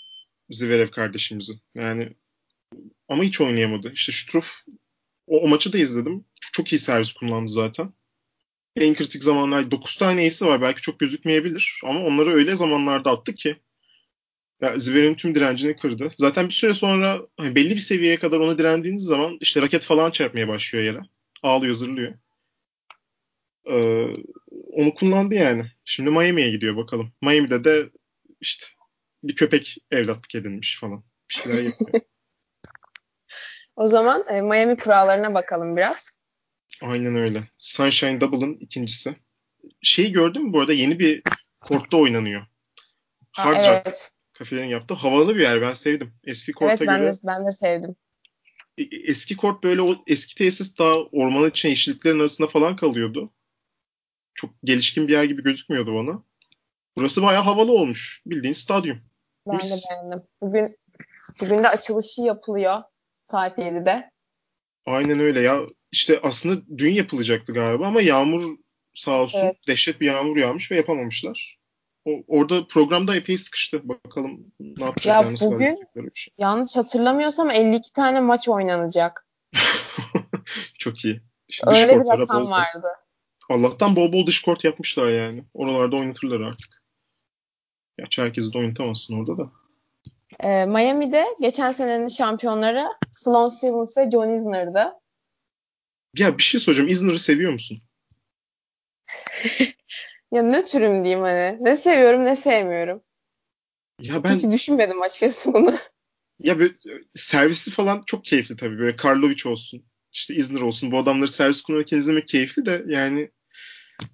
[0.50, 1.60] Zverev kardeşimizin.
[1.74, 2.12] Yani
[3.08, 3.92] ama hiç oynayamadı.
[3.92, 4.62] İşte Struff
[5.26, 6.24] o, o maçı da izledim.
[6.40, 7.92] Çok, çok iyi servis kullandı zaten.
[8.80, 10.62] En kritik zamanlar 9 tane ace'i var.
[10.62, 13.56] Belki çok gözükmeyebilir ama onları öyle zamanlarda attı ki
[14.60, 16.10] ya Zverev'in tüm direncini kırdı.
[16.18, 20.10] Zaten bir süre sonra hani belli bir seviyeye kadar onu direndiğiniz zaman işte raket falan
[20.10, 21.00] çarpmaya başlıyor yere.
[21.42, 22.14] Ağlıyor, zırlıyor.
[23.66, 24.12] Ee,
[24.50, 25.66] onu kullandı yani.
[25.84, 27.12] Şimdi Miami'ye gidiyor bakalım.
[27.22, 27.90] Miami'de de
[28.40, 28.66] işte
[29.22, 31.04] bir köpek evlatlık edinmiş falan.
[31.30, 31.90] Bir şeyler yapıyor.
[33.76, 36.07] o zaman e, Miami kurallarına bakalım biraz.
[36.82, 37.48] Aynen öyle.
[37.58, 39.16] Sunshine Double'ın ikincisi.
[39.82, 41.22] Şeyi gördün mü bu arada yeni bir
[41.60, 42.46] kortta oynanıyor.
[43.30, 44.12] Hard ha, evet.
[44.32, 44.94] kafelerin yaptı.
[44.94, 45.62] Havalı bir yer.
[45.62, 46.12] Ben sevdim.
[46.24, 47.12] Eski korta evet, ben göre.
[47.12, 47.96] De, ben de sevdim.
[48.78, 53.32] E, eski kort böyle o eski tesis daha ormanın içine yeşilliklerin arasında falan kalıyordu.
[54.34, 56.22] Çok gelişkin bir yer gibi gözükmüyordu bana.
[56.96, 58.22] Burası bayağı havalı olmuş.
[58.26, 59.00] Bildiğin stadyum.
[59.46, 59.70] Ben Mis.
[59.70, 60.22] de beğendim.
[60.40, 60.76] Bugün,
[61.40, 62.82] bugün de açılışı yapılıyor
[63.30, 64.10] saat 7'de.
[64.86, 65.60] Aynen öyle ya.
[65.92, 68.56] İşte aslında dün yapılacaktı galiba ama yağmur
[68.94, 69.56] sağ olsun evet.
[69.68, 71.58] dehşet bir yağmur yağmış ve yapamamışlar.
[72.04, 73.88] O, orada programda epey sıkıştı.
[73.88, 75.30] Bakalım ne yapacaklar.
[75.30, 75.76] Ya bugün
[76.14, 76.34] şey.
[76.38, 79.26] yanlış hatırlamıyorsam 52 tane maç oynanacak.
[80.78, 81.20] Çok iyi.
[81.48, 82.88] Şimdi Öyle bir rakam bol vardı.
[83.48, 85.44] Allah'tan bol bol dış kort yapmışlar yani.
[85.54, 86.82] Oralarda oynatırlar artık.
[87.98, 89.50] Gerçi herkesi de oynatamazsın orada da.
[90.40, 94.92] Ee, Miami'de geçen senenin şampiyonları Sloane Stevens ve John Isner'dı.
[96.16, 96.88] Ya bir şey soracağım.
[96.88, 97.78] Isner'ı seviyor musun?
[100.32, 101.58] ya nötrüm diyeyim hani.
[101.60, 103.02] Ne seviyorum ne sevmiyorum.
[104.00, 104.34] Ya ben...
[104.34, 105.78] Hiç düşünmedim açıkçası bunu.
[106.40, 106.74] Ya böyle
[107.14, 108.78] servisi falan çok keyifli tabii.
[108.78, 109.84] Böyle Karlovic olsun.
[110.12, 110.90] işte Isner olsun.
[110.92, 113.30] Bu adamları servis kullanırken izlemek keyifli de yani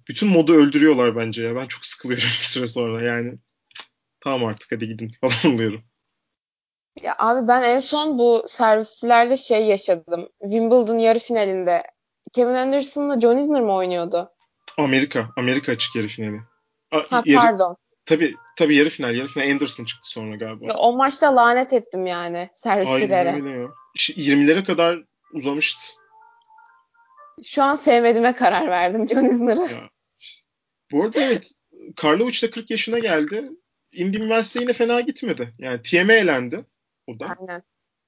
[0.09, 1.55] bütün modu öldürüyorlar bence ya.
[1.55, 3.33] Ben çok sıkılıyorum bir süre sonra yani.
[4.23, 5.83] Tamam artık hadi gidin falan oluyorum.
[7.01, 10.29] Ya abi ben en son bu servisçilerde şey yaşadım.
[10.41, 11.83] Wimbledon yarı finalinde
[12.33, 14.29] Kevin Anderson'la John Isner mi oynuyordu?
[14.77, 15.29] Amerika.
[15.37, 16.39] Amerika açık yarı finali.
[16.91, 17.77] A, ha yarı, pardon.
[18.05, 19.15] Tabii tabii yarı final.
[19.15, 20.65] Yarı final Anderson çıktı sonra galiba.
[20.65, 23.29] Ya, o maçta lanet ettim yani servisçilere.
[23.29, 23.67] Aynen öyle ya.
[23.95, 24.99] İşte 20'lere kadar
[25.33, 25.81] uzamıştı.
[27.43, 29.69] Şu an sevmediğime karar verdim John Isner'ı.
[30.91, 31.51] Bu arada evet.
[31.95, 33.49] Karlovic de 40 yaşına geldi.
[33.91, 35.53] Indy Üniversite yine fena gitmedi.
[35.59, 36.65] Yani TM'e elendi.
[37.07, 37.35] O da.
[37.39, 37.63] Aynen.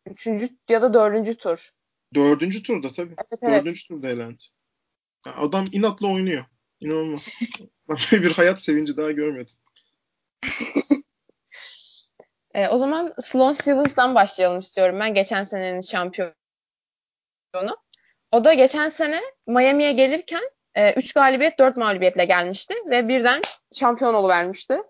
[0.05, 1.69] Üçüncü ya da dördüncü tur.
[2.15, 3.15] Dördüncü turda tabii.
[3.17, 3.65] Evet, evet.
[3.65, 4.43] Dördüncü turda elendi.
[5.25, 6.45] Yani adam inatla oynuyor.
[6.79, 7.39] İnanılmaz.
[7.89, 9.55] ben böyle bir hayat sevinci daha görmedim.
[12.53, 15.13] e, o zaman Sloan Stevens'dan başlayalım istiyorum ben.
[15.13, 16.33] Geçen senenin şampiyonu.
[18.31, 20.43] O da geçen sene Miami'ye gelirken
[20.95, 23.41] 3 e, galibiyet 4 mağlubiyetle gelmişti ve birden
[23.73, 24.81] şampiyon vermişti.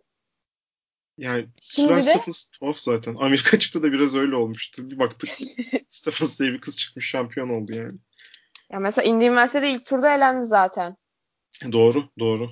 [1.18, 2.04] Yani Şimdi de...
[2.04, 3.16] Stephens tuhaf zaten.
[3.20, 4.92] Amerika çıktı da biraz öyle olmuştu.
[4.92, 5.30] Bir baktık
[5.90, 8.00] Stephens diye bir kız çıkmış şampiyon oldu yani.
[8.72, 10.98] Ya mesela Indy Üniversitede ilk turda elendi zaten.
[11.72, 12.50] Doğru, doğru.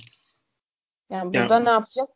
[1.10, 2.10] Yani burada yani, ne yapacak?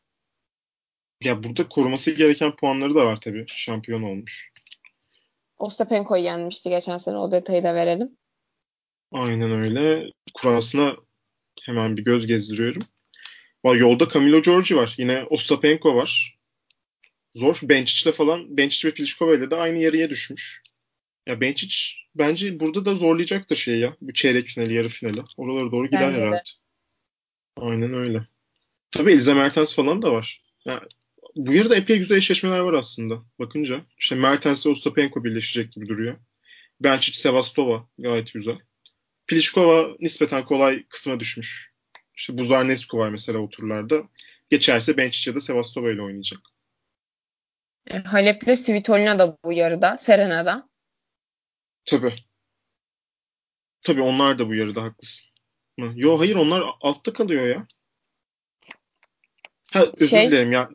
[1.21, 3.45] Ya burada koruması gereken puanları da var tabii.
[3.47, 4.51] Şampiyon olmuş.
[5.57, 7.17] Ostapenko'yu yenmişti geçen sene.
[7.17, 8.17] O detayı da verelim.
[9.11, 10.11] Aynen öyle.
[10.33, 10.95] Kurasına
[11.61, 12.81] hemen bir göz gezdiriyorum.
[13.63, 14.95] Yolda Camilo Giorgi var.
[14.97, 16.38] Yine Ostapenko var
[17.33, 17.59] zor.
[17.63, 20.63] Bencic'le falan Bencic ve Pliskova ile de aynı yarıya düşmüş.
[21.27, 21.75] Ya Bencic
[22.15, 23.97] bence burada da zorlayacaktır şey ya.
[24.01, 25.21] Bu çeyrek finali, yarı finali.
[25.37, 26.35] Oralara doğru gider bence herhalde.
[26.35, 26.41] De.
[27.57, 28.27] Aynen öyle.
[28.91, 30.41] Tabii Eliza Mertens falan da var.
[30.65, 30.81] Ya,
[31.35, 33.85] bu yarıda epey güzel eşleşmeler var aslında bakınca.
[33.99, 36.17] İşte Mertens ile Ostapenko birleşecek gibi duruyor.
[36.79, 38.57] Bencic, Sevastova gayet güzel.
[39.27, 41.71] Pliskova nispeten kolay kısma düşmüş.
[42.15, 44.03] İşte Buzarnescu var mesela o turlarda.
[44.49, 46.39] Geçerse Bencic ya da Sevastova ile oynayacak.
[47.89, 49.97] E, Halep'le Svitolina da bu yarıda.
[49.97, 50.69] Serena'da.
[51.85, 52.15] Tabii.
[53.81, 55.29] Tabii onlar da bu yarıda haklısın.
[55.77, 57.67] Yo hayır onlar altta kalıyor ya.
[59.73, 60.69] Ha, özür şey, dilerim ya.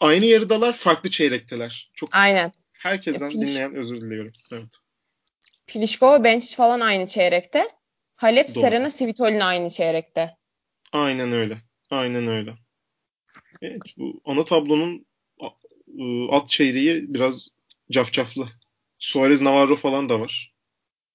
[0.00, 1.90] Aynı yarıdalar farklı çeyrekteler.
[1.94, 2.52] Çok Aynen.
[2.72, 3.50] Herkesten Piliş...
[3.50, 4.32] dinleyen özür diliyorum.
[4.52, 4.76] Evet.
[5.66, 7.64] Pilişkova Bench falan aynı çeyrekte.
[8.16, 8.60] Halep, Doğru.
[8.60, 10.36] Serena, Svitolina aynı çeyrekte.
[10.92, 11.58] Aynen öyle.
[11.90, 12.54] Aynen öyle.
[13.62, 15.06] Evet, bu ana tablonun
[16.30, 17.48] alt çeyreği biraz
[17.90, 18.48] cafcaflı.
[18.98, 20.52] Suarez Navarro falan da var.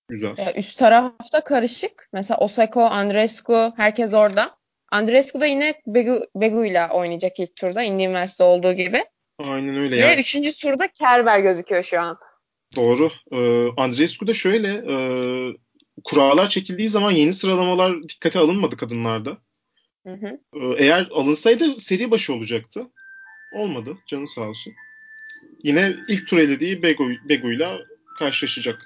[0.09, 0.35] Güzel.
[0.37, 2.09] Ee, üst tarafta karışık.
[2.13, 4.57] Mesela Osako, Andrescu herkes orada.
[4.91, 7.83] Andrescu da yine Begu, Begu ile oynayacak ilk turda.
[7.83, 9.03] West'de olduğu gibi.
[9.39, 9.95] Aynen öyle.
[9.95, 10.19] Ve yani.
[10.19, 12.17] üçüncü turda Kerber gözüküyor şu an.
[12.75, 13.11] Doğru.
[13.31, 14.95] Ee, Andrescu da şöyle e,
[16.03, 19.37] kurallar çekildiği zaman yeni sıralamalar dikkate alınmadı kadınlarda.
[20.07, 20.39] Hı hı.
[20.55, 22.91] Ee, eğer alınsaydı seri başı olacaktı.
[23.51, 23.97] Olmadı.
[24.07, 24.73] Canı sağ olsun.
[25.63, 27.79] Yine ilk tur elediği Bego, Bego'yla
[28.19, 28.85] karşılaşacak.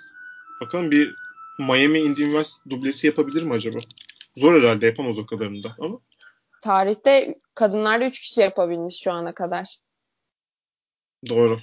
[0.61, 1.15] Bakalım bir
[1.59, 3.79] Miami Indy dublesi yapabilir mi acaba?
[4.37, 5.99] Zor herhalde yapamaz o kadarını da ama.
[6.61, 9.77] Tarihte kadınlarda 3 kişi yapabilmiş şu ana kadar.
[11.29, 11.59] Doğru.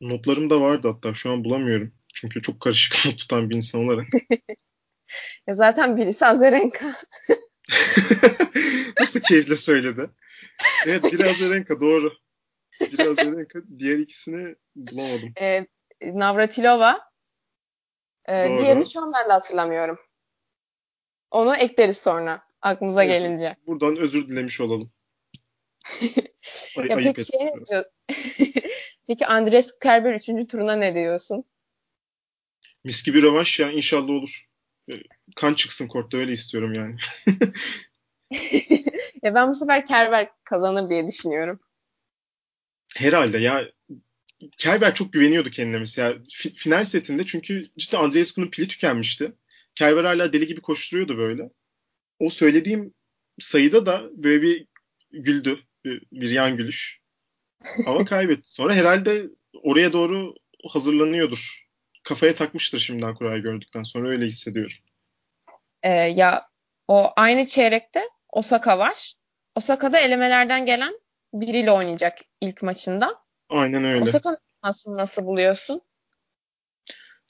[0.00, 1.92] Notlarım da vardı hatta şu an bulamıyorum.
[2.14, 4.06] Çünkü çok karışık not tutan bir insan olarak.
[5.46, 6.96] ya zaten birisi Azarenka.
[9.00, 10.10] Nasıl keyifle söyledi.
[10.86, 12.12] Evet biri Azarenka doğru.
[12.80, 15.32] Biri Azarenka diğer ikisini bulamadım.
[15.40, 15.66] E,
[16.02, 17.00] Navratilova.
[18.28, 19.98] E, diğerini şu an ben de hatırlamıyorum.
[21.30, 23.56] Onu ekleriz sonra aklımıza Neyse, gelince.
[23.66, 24.92] Buradan özür dilemiş olalım.
[26.78, 27.50] Ay, ya peki şey
[29.06, 30.48] Peki Andres Kerber 3.
[30.48, 31.44] turuna ne diyorsun?
[32.84, 34.48] Mis gibi rövanş ya inşallah olur.
[34.92, 34.94] E,
[35.36, 36.96] kan çıksın kortta öyle istiyorum yani.
[39.22, 41.60] ya ben bu sefer Kerber kazanır diye düşünüyorum.
[42.96, 43.68] Herhalde ya
[44.58, 46.18] Kerber çok güveniyordu kendine mesela
[46.56, 49.32] final setinde çünkü cidden Andreescu'nun pili tükenmişti.
[49.74, 51.50] Kerber hala deli gibi koşturuyordu böyle.
[52.18, 52.94] O söylediğim
[53.40, 54.66] sayıda da böyle bir
[55.12, 55.60] güldü.
[55.84, 57.00] Bir, bir yan gülüş.
[57.86, 58.50] Ama kaybetti.
[58.50, 59.30] Sonra herhalde
[59.62, 60.34] oraya doğru
[60.68, 61.65] hazırlanıyordur.
[62.06, 64.76] Kafaya takmıştır şimdiden kurayı gördükten sonra öyle hissediyorum.
[65.82, 66.48] Ee, ya
[66.88, 69.14] o aynı çeyrekte Osaka var.
[69.54, 71.00] Osaka'da elemelerden gelen
[71.34, 73.22] biriyle oynayacak ilk maçında.
[73.48, 74.02] Aynen öyle.
[74.02, 75.82] Osaka aslında nasıl buluyorsun?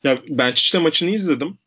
[0.05, 1.59] Ya ben işte maçını izledim.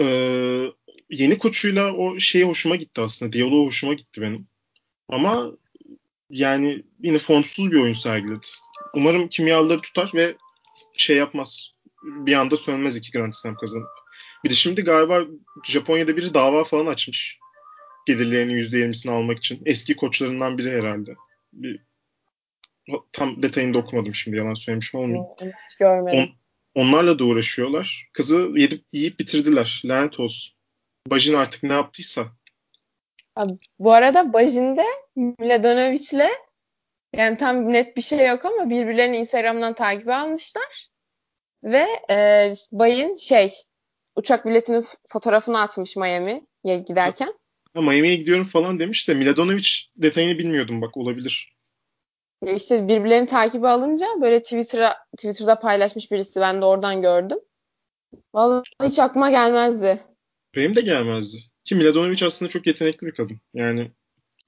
[0.00, 0.64] Ee,
[1.10, 3.32] yeni koçuyla o şey hoşuma gitti aslında.
[3.32, 4.48] Diyaloğu hoşuma gitti benim.
[5.08, 5.52] Ama
[6.30, 8.46] yani yine formsuz bir oyun sergiledi.
[8.94, 10.36] Umarım kimyaları tutar ve
[10.96, 11.77] şey yapmaz.
[12.02, 13.88] Bir anda sönmez iki Grand Slam kazanıp.
[14.44, 15.24] Bir de şimdi galiba
[15.64, 17.38] Japonya'da biri dava falan açmış.
[18.06, 19.62] Gelirlerinin %20'sini almak için.
[19.66, 21.16] Eski koçlarından biri herhalde.
[21.52, 21.80] Bir,
[23.12, 25.26] tam detayını da okumadım şimdi yalan söylemiş olmayayım.
[25.40, 26.18] Hiç görmedim.
[26.74, 28.08] On, onlarla da uğraşıyorlar.
[28.12, 29.82] Kızı yedip, yiyip bitirdiler.
[29.84, 30.54] Lanet olsun.
[31.06, 32.26] Bajin artık ne yaptıysa.
[33.78, 34.84] Bu arada Bajin'de
[35.16, 36.30] Mladenovic'le
[37.16, 40.88] yani tam net bir şey yok ama birbirlerini Instagram'dan takip almışlar.
[41.64, 43.52] Ve e, Bay'in şey
[44.16, 47.34] uçak biletinin fotoğrafını atmış Miami'ye giderken.
[47.74, 51.58] Ha, Miami'ye gidiyorum falan demiş de Miladanovic detayını bilmiyordum bak olabilir.
[52.44, 57.38] Ya işte birbirlerini takibi alınca böyle Twitter'a Twitter'da paylaşmış birisi ben de oradan gördüm.
[58.34, 60.02] Vallahi hiç aklıma gelmezdi.
[60.56, 61.38] Benim de gelmezdi.
[61.64, 63.40] Ki Miladanovic aslında çok yetenekli bir kadın.
[63.54, 63.90] Yani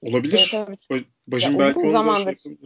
[0.01, 0.51] olabilir.
[0.55, 1.05] Evet, evet.
[1.27, 2.57] Bacım ya belki uzun zamandır, şey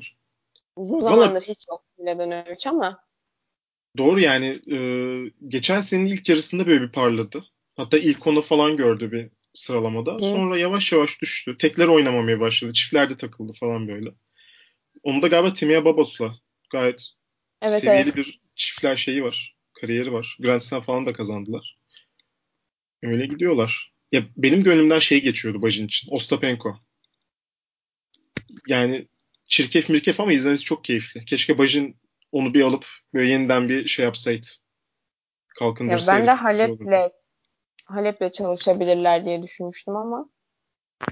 [0.75, 2.99] uzun zamandır Vallahi, hiç yok Miladanovic ama
[3.97, 4.77] Doğru yani e,
[5.47, 7.45] geçen senenin ilk yarısında böyle bir parladı.
[7.75, 10.13] Hatta ilk onu falan gördü bir sıralamada.
[10.15, 10.23] Hı.
[10.23, 11.57] Sonra yavaş yavaş düştü.
[11.57, 12.73] Tekler oynamamaya başladı.
[12.73, 14.09] Çiftlerde takıldı falan böyle.
[15.03, 16.35] Onu da galiba Timia Babos'la
[16.71, 17.09] gayet
[17.61, 18.15] evet, seviyeli evet.
[18.15, 19.55] bir çiftler şeyi var.
[19.73, 20.37] Kariyeri var.
[20.39, 21.77] Grand Slam falan da kazandılar.
[23.03, 23.93] Öyle gidiyorlar.
[24.11, 26.11] Ya benim gönlümden şey geçiyordu Bajin için.
[26.11, 26.79] Ostapenko.
[28.67, 29.07] Yani
[29.47, 31.25] çirkef mirkef ama izlemesi çok keyifli.
[31.25, 31.97] Keşke Bajin
[32.35, 34.47] onu bir alıp böyle yeniden bir şey yapsaydı.
[35.59, 36.19] Kalkındırsaydı.
[36.19, 37.11] Ya ben de Halep'le
[37.85, 40.29] Halep'le çalışabilirler diye düşünmüştüm ama.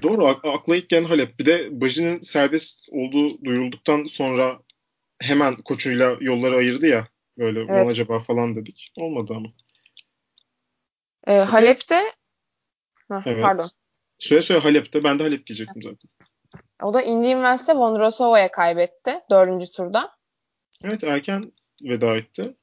[0.02, 1.38] Doğru akla ilk gelen Halep.
[1.38, 4.58] Bir de Bajin'in serbest olduğu duyurulduktan sonra
[5.20, 7.08] hemen koçuyla yolları ayırdı ya.
[7.38, 7.90] Böyle evet.
[7.90, 8.92] acaba falan dedik.
[8.96, 9.48] Olmadı ama.
[11.26, 12.12] E, Halep'te
[13.08, 13.42] Heh, evet.
[13.42, 13.68] pardon.
[14.18, 15.04] Söyle söyle Halep'te.
[15.04, 16.10] Ben de Halep diyecektim zaten.
[16.82, 20.10] O da Indy Invest'e Vondrosova'ya kaybetti dördüncü turda.
[20.84, 22.54] Evet erken veda etti.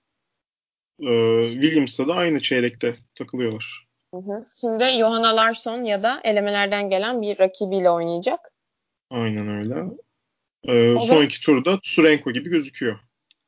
[0.99, 3.87] Ee, Williams'la da aynı çeyrekte takılıyorlar.
[4.13, 4.45] Hı hı.
[4.61, 8.39] Şimdi Johanna Larsson ya da elemelerden gelen bir rakibiyle oynayacak.
[9.09, 9.75] Aynen öyle.
[10.63, 12.99] Ee, sonraki turda Tsurenko gibi gözüküyor.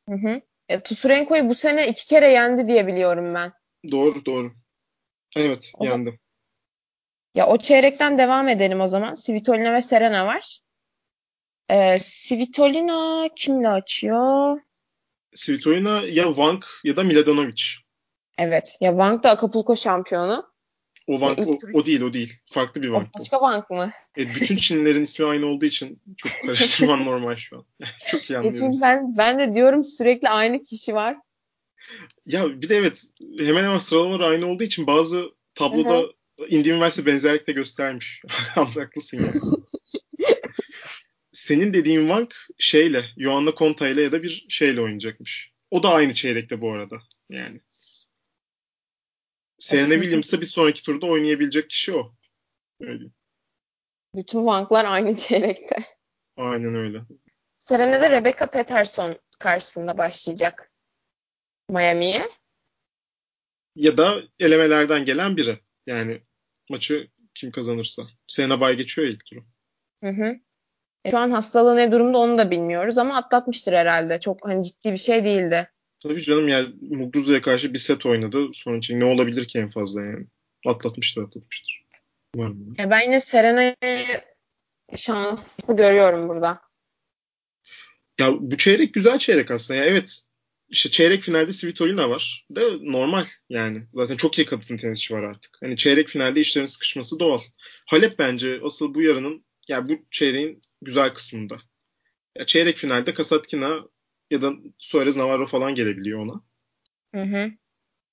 [0.10, 0.42] Hı hı.
[0.70, 3.54] E, Tsurenko'yu bu sene iki kere yendi diye biliyorum ben.
[3.92, 4.52] Doğru doğru.
[5.36, 6.20] Evet o yendi.
[7.36, 9.14] Ya o çeyrekten devam edelim o zaman.
[9.14, 10.60] Svitolina ve Serena var.
[11.70, 14.60] Ee, Svitolina kimle açıyor?
[15.36, 17.64] Svitolina ya Wang ya da Miladanovic.
[18.38, 18.78] Evet.
[18.82, 20.54] Ya Wang da Acapulco şampiyonu.
[21.08, 22.34] O Wang o, o değil o değil.
[22.46, 23.08] Farklı bir Wang.
[23.08, 23.92] O başka Wang mı?
[24.18, 27.66] Evet, bütün Çinlilerin ismi aynı olduğu için çok karıştırman normal şu an.
[28.12, 28.72] çok iyi anlıyorum.
[28.72, 31.18] Geçim ben, ben de diyorum sürekli aynı kişi var.
[32.26, 33.04] Ya bir de evet
[33.40, 36.48] hemen hemen sıralamalar aynı olduğu için bazı tabloda Hı-hı.
[36.50, 38.22] Indie Üniversite benzerlik de göstermiş.
[38.56, 39.32] Haklısın ya.
[41.44, 45.52] Senin dediğin Wang şeyle, Joanna Conta ile ya da bir şeyle oynayacakmış.
[45.72, 47.02] O da aynı çeyrekte bu arada.
[47.30, 47.62] Yani.
[49.60, 52.16] Serena Williams'a bir sonraki turda oynayabilecek kişi o.
[52.80, 53.06] Öyle.
[54.16, 55.76] Bütün Wang'lar aynı çeyrekte.
[56.38, 57.02] Aynen öyle.
[57.60, 60.72] Serena'da Rebecca Peterson karşısında başlayacak.
[61.70, 62.30] Miami'ye.
[63.76, 65.60] Ya da elemelerden gelen biri.
[65.88, 66.22] Yani
[66.70, 68.04] maçı kim kazanırsa.
[68.28, 69.46] Serena bay geçiyor ilk turu.
[70.04, 70.40] Hı hı.
[71.06, 74.20] E, şu an hastalığı ne durumda onu da bilmiyoruz ama atlatmıştır herhalde.
[74.20, 75.70] Çok hani ciddi bir şey değildi.
[76.04, 78.48] Tabii canım yani Mugruzu'ya karşı bir set oynadı.
[78.54, 80.26] Sonuç için ne olabilir ki en fazla yani.
[80.66, 81.84] Atlatmıştır atlatmıştır.
[82.36, 82.74] Umarım.
[82.78, 83.76] Ya ben yine Serena'yı
[84.96, 86.62] şanslı görüyorum burada.
[88.20, 89.80] Ya bu çeyrek güzel çeyrek aslında.
[89.80, 90.24] Ya evet
[90.70, 92.46] işte çeyrek finalde Svitolina var.
[92.52, 93.84] De normal yani.
[93.94, 95.58] Zaten çok iyi kadın tenisçi var artık.
[95.62, 97.40] Hani çeyrek finalde işlerin sıkışması doğal.
[97.86, 101.58] Halep bence asıl bu yarının yani bu çeyreğin güzel kısmında.
[102.38, 103.84] Ya çeyrek finalde Kasatkina
[104.32, 106.42] ya da Suarez Navarro falan gelebiliyor ona.
[107.16, 107.52] Hı hı.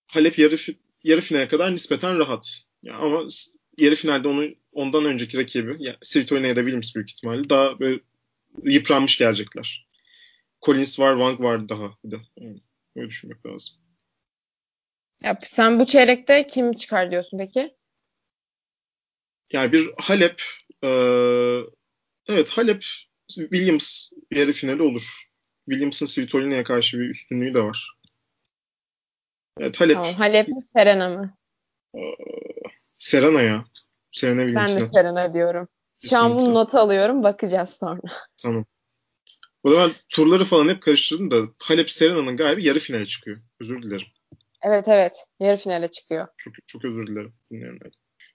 [0.06, 0.56] Halep yarı
[1.04, 2.64] yarı finale kadar nispeten rahat.
[2.82, 3.26] Ya ama
[3.78, 8.00] yarı finalde onu ondan önceki rakibi yani Svitolina'ya da Williams büyük ihtimalle daha böyle
[8.64, 9.88] yıpranmış gelecekler.
[10.62, 12.16] Collins var, Wang var daha bir de.
[12.36, 12.60] Yani
[12.96, 13.76] öyle düşünmek lazım.
[15.22, 17.74] Ya sen bu çeyrekte kim çıkar diyorsun peki?
[19.52, 20.42] Yani bir Halep
[20.84, 20.88] e,
[22.32, 22.84] evet Halep
[23.28, 25.30] Williams yarı finali olur.
[25.68, 27.96] Williams'ın Svitolina'ya karşı bir üstünlüğü de var.
[29.60, 29.96] Evet Halep.
[29.96, 31.34] Tamam, Halep mi Serena mı?
[31.94, 32.00] E,
[32.98, 33.64] Serena ya.
[34.10, 34.80] Serena Williams'ın.
[34.80, 35.68] Ben de Serena diyorum.
[36.10, 37.22] Şu an bunu not alıyorum.
[37.22, 38.00] Bakacağız sonra.
[38.42, 38.64] Tamam.
[39.62, 43.40] O zaman turları falan hep karıştırdım da Halep Serena'nın galiba yarı finale çıkıyor.
[43.60, 44.06] Özür dilerim.
[44.62, 45.26] Evet evet.
[45.40, 46.28] Yarı finale çıkıyor.
[46.38, 47.34] Çok, çok özür dilerim.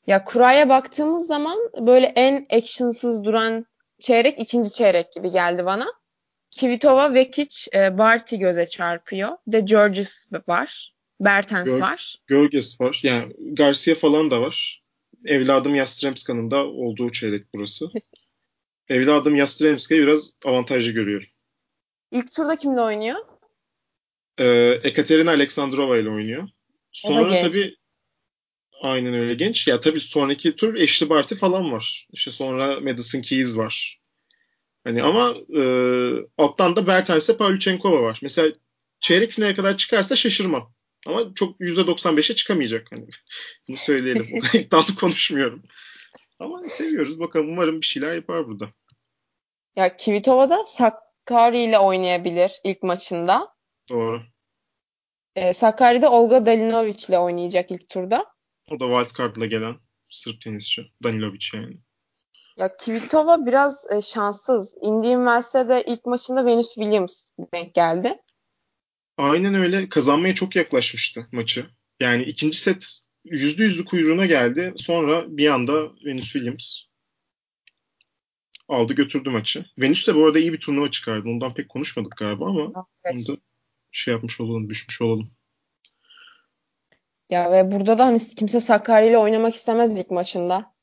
[0.07, 3.65] Ya kuraya baktığımız zaman böyle en actionsız duran
[3.99, 5.87] çeyrek ikinci çeyrek gibi geldi bana.
[6.59, 9.29] Kvitova, Vekic, e, Barty göze çarpıyor.
[9.47, 10.95] De Georges var.
[11.19, 12.15] Bertens Gör, var.
[12.27, 12.99] Görges var.
[13.03, 14.83] Yani Garcia falan da var.
[15.25, 17.85] Evladım Yastremska'nın da olduğu çeyrek burası.
[18.89, 21.27] Evladım Yastremska'yı biraz avantajlı görüyorum.
[22.11, 23.19] İlk turda kimle oynuyor?
[24.37, 26.49] Ee, Ekaterina Aleksandrova ile oynuyor.
[26.91, 27.75] Sonra tabii
[28.81, 29.67] aynen öyle genç.
[29.67, 32.07] Ya tabii sonraki tur Ashley Barty falan var.
[32.13, 33.99] İşte sonra Madison Keys var.
[34.83, 35.63] Hani ama e,
[36.37, 38.19] alttan da Bertens'e Pavlyuchenkova var.
[38.21, 38.53] Mesela
[38.99, 40.73] çeyrek finale kadar çıkarsa şaşırmam.
[41.07, 42.87] Ama çok %95'e çıkamayacak.
[42.91, 43.05] Hani
[43.67, 44.39] bunu söyleyelim.
[44.53, 45.63] İddialı konuşmuyorum.
[46.39, 47.19] Ama seviyoruz.
[47.19, 48.69] Bakalım umarım bir şeyler yapar burada.
[49.75, 53.55] Ya Kvitova da Sakkari ile oynayabilir ilk maçında.
[53.89, 54.21] Doğru.
[55.35, 58.34] Ee, Sakkari'de Olga Dalinovic ile oynayacak ilk turda.
[58.71, 59.75] O da wildcard'la gelen
[60.09, 60.91] Sırp tenisçi.
[61.03, 61.77] Danilovic yani.
[62.57, 64.75] Ya Kvitova biraz e, şanssız.
[64.81, 68.17] Indian Wells'e ilk maçında Venus Williams denk geldi.
[69.17, 69.89] Aynen öyle.
[69.89, 71.65] Kazanmaya çok yaklaşmıştı maçı.
[71.99, 74.73] Yani ikinci set yüzde yüzlü kuyruğuna geldi.
[74.77, 75.73] Sonra bir anda
[76.05, 76.81] Venus Williams
[78.67, 79.65] aldı götürdü maçı.
[79.77, 81.29] Venus de bu arada iyi bir turnuva çıkardı.
[81.29, 83.25] Ondan pek konuşmadık galiba ama evet.
[83.29, 83.41] onu da
[83.91, 85.31] şey yapmış olalım, düşmüş olalım.
[87.29, 90.75] Ya ve burada da hani kimse Sakarya ile oynamak istemez ilk maçında.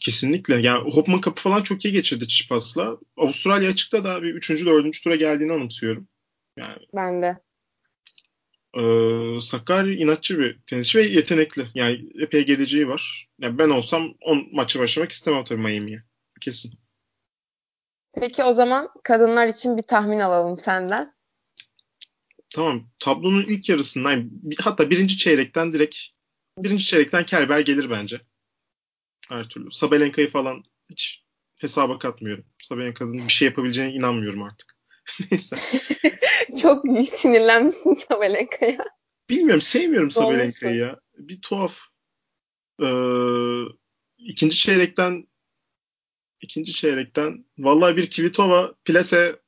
[0.00, 0.60] Kesinlikle.
[0.60, 2.98] Yani Hopman kapı falan çok iyi geçirdi Çipas'la.
[3.16, 4.50] Avustralya açıkta da bir 3.
[4.50, 5.02] 4.
[5.04, 6.08] tura geldiğini anımsıyorum.
[6.56, 7.38] Yani, ben de.
[8.74, 8.82] E,
[9.40, 11.68] Sakarya inatçı bir tenisçi ve yetenekli.
[11.74, 13.28] Yani epey geleceği var.
[13.40, 16.02] Yani ben olsam on maça başlamak istemem tabii Miami'ye.
[16.40, 16.72] Kesin.
[18.14, 21.14] Peki o zaman kadınlar için bir tahmin alalım senden.
[22.54, 22.90] Tamam.
[22.98, 25.96] Tablonun ilk yarısından hatta birinci çeyrekten direkt
[26.58, 28.20] birinci çeyrekten Kerber gelir bence.
[29.28, 29.72] Her türlü.
[29.72, 31.24] Sabalenka'yı falan hiç
[31.56, 32.44] hesaba katmıyorum.
[32.62, 34.76] Sabalenka'nın bir şey yapabileceğine inanmıyorum artık.
[35.30, 35.56] Neyse.
[36.62, 38.84] Çok sinirlenmişsin Sabalenka'ya.
[39.30, 39.62] Bilmiyorum.
[39.62, 41.00] Sevmiyorum Sabalenka'yı ya.
[41.18, 41.78] Bir tuhaf.
[42.82, 42.86] Ee,
[44.18, 45.26] ikinci çeyrekten
[46.40, 49.40] ikinci çeyrekten vallahi bir Kvitova, Plase,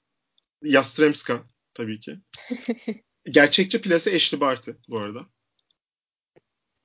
[0.62, 1.46] Yastremska
[1.76, 2.18] tabii ki.
[3.30, 5.18] Gerçekçi Plase Ashley Barty bu arada.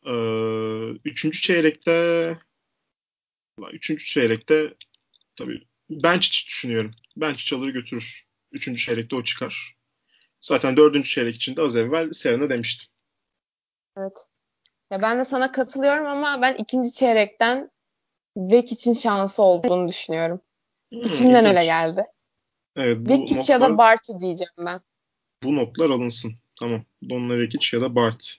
[0.05, 2.37] Ee, üçüncü çeyrekte
[3.73, 4.73] üçüncü çeyrekte
[5.35, 6.91] tabii Bench düşünüyorum.
[7.17, 8.27] Bench alır götürür.
[8.51, 9.75] Üçüncü çeyrekte o çıkar.
[10.41, 12.87] Zaten dördüncü çeyrek içinde az evvel Serena demiştim.
[13.97, 14.27] Evet.
[14.91, 17.71] Ya ben de sana katılıyorum ama ben ikinci çeyrekten
[18.37, 20.41] Vekic'in şansı olduğunu düşünüyorum.
[20.91, 22.05] Hmm, İçimden öyle geldi.
[22.75, 24.81] Evet, bu Vekic notlar, ya da Barty diyeceğim ben.
[25.43, 26.33] Bu notlar alınsın.
[26.59, 26.85] Tamam.
[27.09, 28.31] Donla Vekic ya da Barty.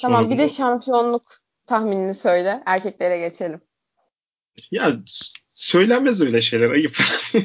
[0.00, 0.44] Tamam Sonra bir bunu...
[0.44, 2.62] de şampiyonluk tahminini söyle.
[2.66, 3.60] Erkeklere geçelim.
[4.70, 4.96] Ya
[5.52, 6.70] söylenmez öyle şeyler.
[6.70, 6.96] Ayıp.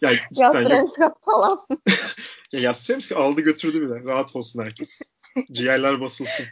[0.00, 1.58] ya Yastremska falan.
[2.52, 4.04] ya Yastremska aldı götürdü bile.
[4.04, 5.00] Rahat olsun herkes.
[5.52, 6.46] Ciğerler basılsın.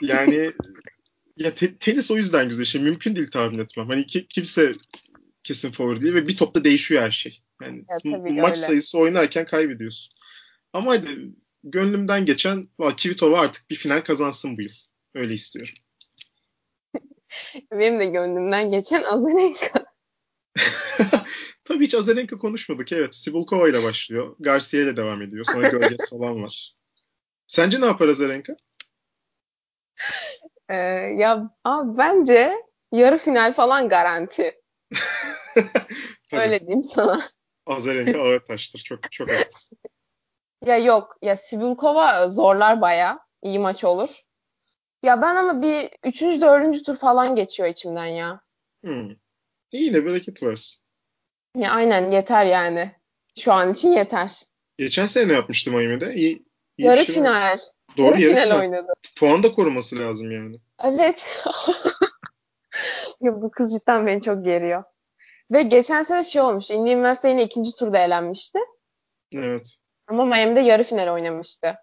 [0.00, 0.52] Yani
[1.36, 2.80] ya te- tenis o yüzden güzel şey.
[2.80, 3.86] Mümkün değil tahmin etmem.
[3.86, 4.72] Hani ki, kimse
[5.44, 7.42] kesin favori değil ve bir topta değişiyor her şey.
[7.62, 8.66] Yani ya, maç öyle.
[8.66, 10.14] sayısı oynarken kaybediyorsun.
[10.72, 11.32] Ama hadi
[11.64, 12.64] gönlümden geçen
[12.96, 14.74] Kvitova artık bir final kazansın bu yıl.
[15.14, 15.74] Öyle istiyorum.
[17.72, 19.84] Benim de gönlümden geçen Azarenka.
[21.64, 22.92] Tabii hiç Azarenka konuşmadık.
[22.92, 23.14] Evet.
[23.14, 24.36] Sibulkova ile başlıyor.
[24.38, 25.44] Garcia ile devam ediyor.
[25.44, 26.74] Sonra Gölges falan var.
[27.46, 28.56] Sence ne yapar Azarenka?
[30.68, 30.76] Ee,
[31.18, 32.52] ya abi bence
[32.92, 34.61] yarı final falan garanti.
[36.32, 37.22] Öyle diyeyim sana.
[37.66, 38.78] Azarenka ağır taştır.
[38.78, 39.78] Çok çok haklısın.
[40.66, 41.16] ya yok.
[41.22, 43.18] Ya Sibulkova zorlar baya.
[43.42, 44.20] İyi maç olur.
[45.02, 48.40] Ya ben ama bir üçüncü, dördüncü tur falan geçiyor içimden ya.
[48.84, 49.10] Hmm.
[49.72, 50.82] İyi de bereket versin.
[51.56, 52.92] Ya aynen yeter yani.
[53.38, 54.40] Şu an için yeter.
[54.78, 56.14] Geçen sene ne yapmıştı Miami'de?
[56.14, 56.46] İyi,
[56.78, 57.52] iyi yarı şey final.
[57.52, 57.60] Var.
[57.96, 58.92] Doğru yarı, yarı final, final oynadı.
[59.16, 60.56] Puan da koruması lazım yani.
[60.84, 61.44] Evet.
[63.20, 64.84] ya bu kız cidden beni çok geriyor.
[65.52, 66.70] Ve geçen sene şey olmuş.
[66.70, 68.58] Indian Wells'de yine ikinci turda elenmişti.
[69.32, 69.78] Evet.
[70.06, 71.74] Ama Miami'de yarı final oynamıştı.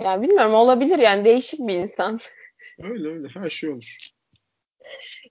[0.00, 2.20] Ya bilmiyorum olabilir yani değişik bir insan.
[2.78, 3.96] Öyle öyle her şey olur.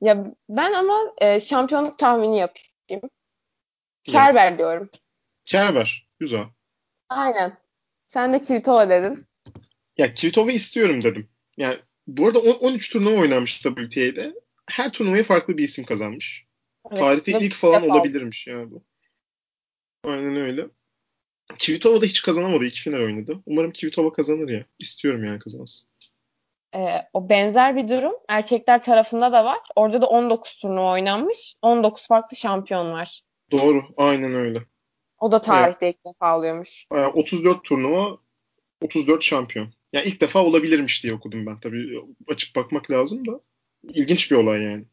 [0.02, 3.10] Ya ben ama e, şampiyonluk tahmini yapayım.
[4.04, 4.90] Kerber diyorum.
[5.46, 6.08] Kerber.
[6.20, 6.46] Güzel.
[7.10, 7.58] Aynen.
[8.08, 9.26] Sen de Kvitova dedin.
[9.98, 11.30] Ya Kvitova istiyorum dedim.
[11.58, 14.34] Yani bu arada 13 turnuva oynanmış WTA'de.
[14.70, 16.46] Her turnuvayı farklı bir isim kazanmış.
[16.90, 18.84] Evet, Tarihte ilk falan olabilirmiş ya bu.
[20.04, 20.68] Aynen öyle.
[21.60, 22.66] Kvitova da hiç kazanamadı.
[22.66, 23.40] İki final oynadı.
[23.46, 24.66] Umarım Kvitova kazanır ya.
[24.80, 25.90] İstiyorum yani kazansın.
[26.76, 29.60] Ee, o benzer bir durum erkekler tarafında da var.
[29.76, 31.56] Orada da 19 turnuva oynanmış.
[31.62, 33.22] 19 farklı şampiyon var.
[33.52, 33.84] Doğru.
[33.98, 34.64] Aynen öyle.
[35.20, 35.96] O da tarihte evet.
[35.96, 36.86] ilk defa alıyormuş.
[37.14, 38.18] 34 turnuva
[38.82, 39.74] 34 şampiyon.
[39.94, 41.60] Yani ilk defa olabilirmiş diye okudum ben.
[41.60, 43.40] Tabii açık bakmak lazım da.
[43.84, 44.86] İlginç bir olay yani.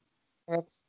[0.48, 0.82] Evet.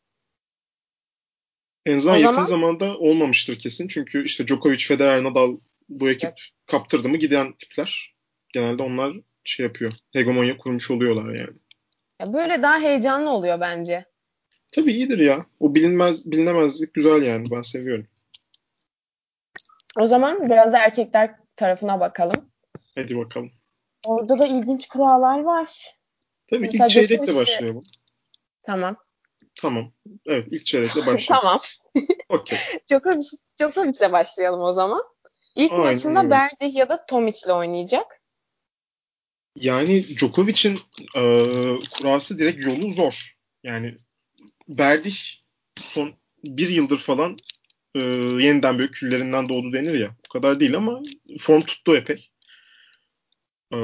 [1.89, 2.45] En azından o yakın zaman...
[2.45, 3.87] zamanda olmamıştır kesin.
[3.87, 5.57] Çünkü işte Djokovic, Federer, Nadal
[5.89, 6.39] bu ekip evet.
[6.65, 8.15] kaptırdı mı giden tipler.
[8.53, 9.13] Genelde onlar
[9.43, 9.91] şey yapıyor.
[10.13, 11.57] Hegemonya kurmuş oluyorlar yani.
[12.19, 14.05] Ya böyle daha heyecanlı oluyor bence.
[14.71, 15.45] Tabii iyidir ya.
[15.59, 17.51] O bilinmez bilinemezlik güzel yani.
[17.51, 18.07] Ben seviyorum.
[19.99, 22.49] O zaman biraz da erkekler tarafına bakalım.
[22.95, 23.51] Hadi bakalım.
[24.05, 25.95] Orada da ilginç kurallar var.
[26.47, 27.83] Tabii Mesela ilk çeyrekle başlayalım.
[28.63, 28.95] Tamam.
[29.61, 29.91] Tamam.
[30.25, 31.25] Evet ilk çeyrekle başlayalım.
[31.27, 31.59] tamam.
[32.29, 32.59] Okey.
[32.91, 33.25] Djokovic,
[33.59, 35.03] Djokovic'le başlayalım o zaman.
[35.55, 36.29] İlk Aynen maçında.
[36.29, 38.21] Berdych ya da Tomic'le oynayacak.
[39.55, 40.79] Yani Djokovic'in
[41.15, 41.21] e,
[41.91, 43.35] kurası direkt yolu zor.
[43.63, 43.97] Yani
[44.67, 45.19] Berdych
[45.81, 47.37] son bir yıldır falan
[47.95, 47.99] e,
[48.43, 50.15] yeniden böyle küllerinden doğdu denir ya.
[50.25, 51.01] Bu kadar değil ama
[51.39, 52.29] form tuttu epey.
[53.73, 53.77] E,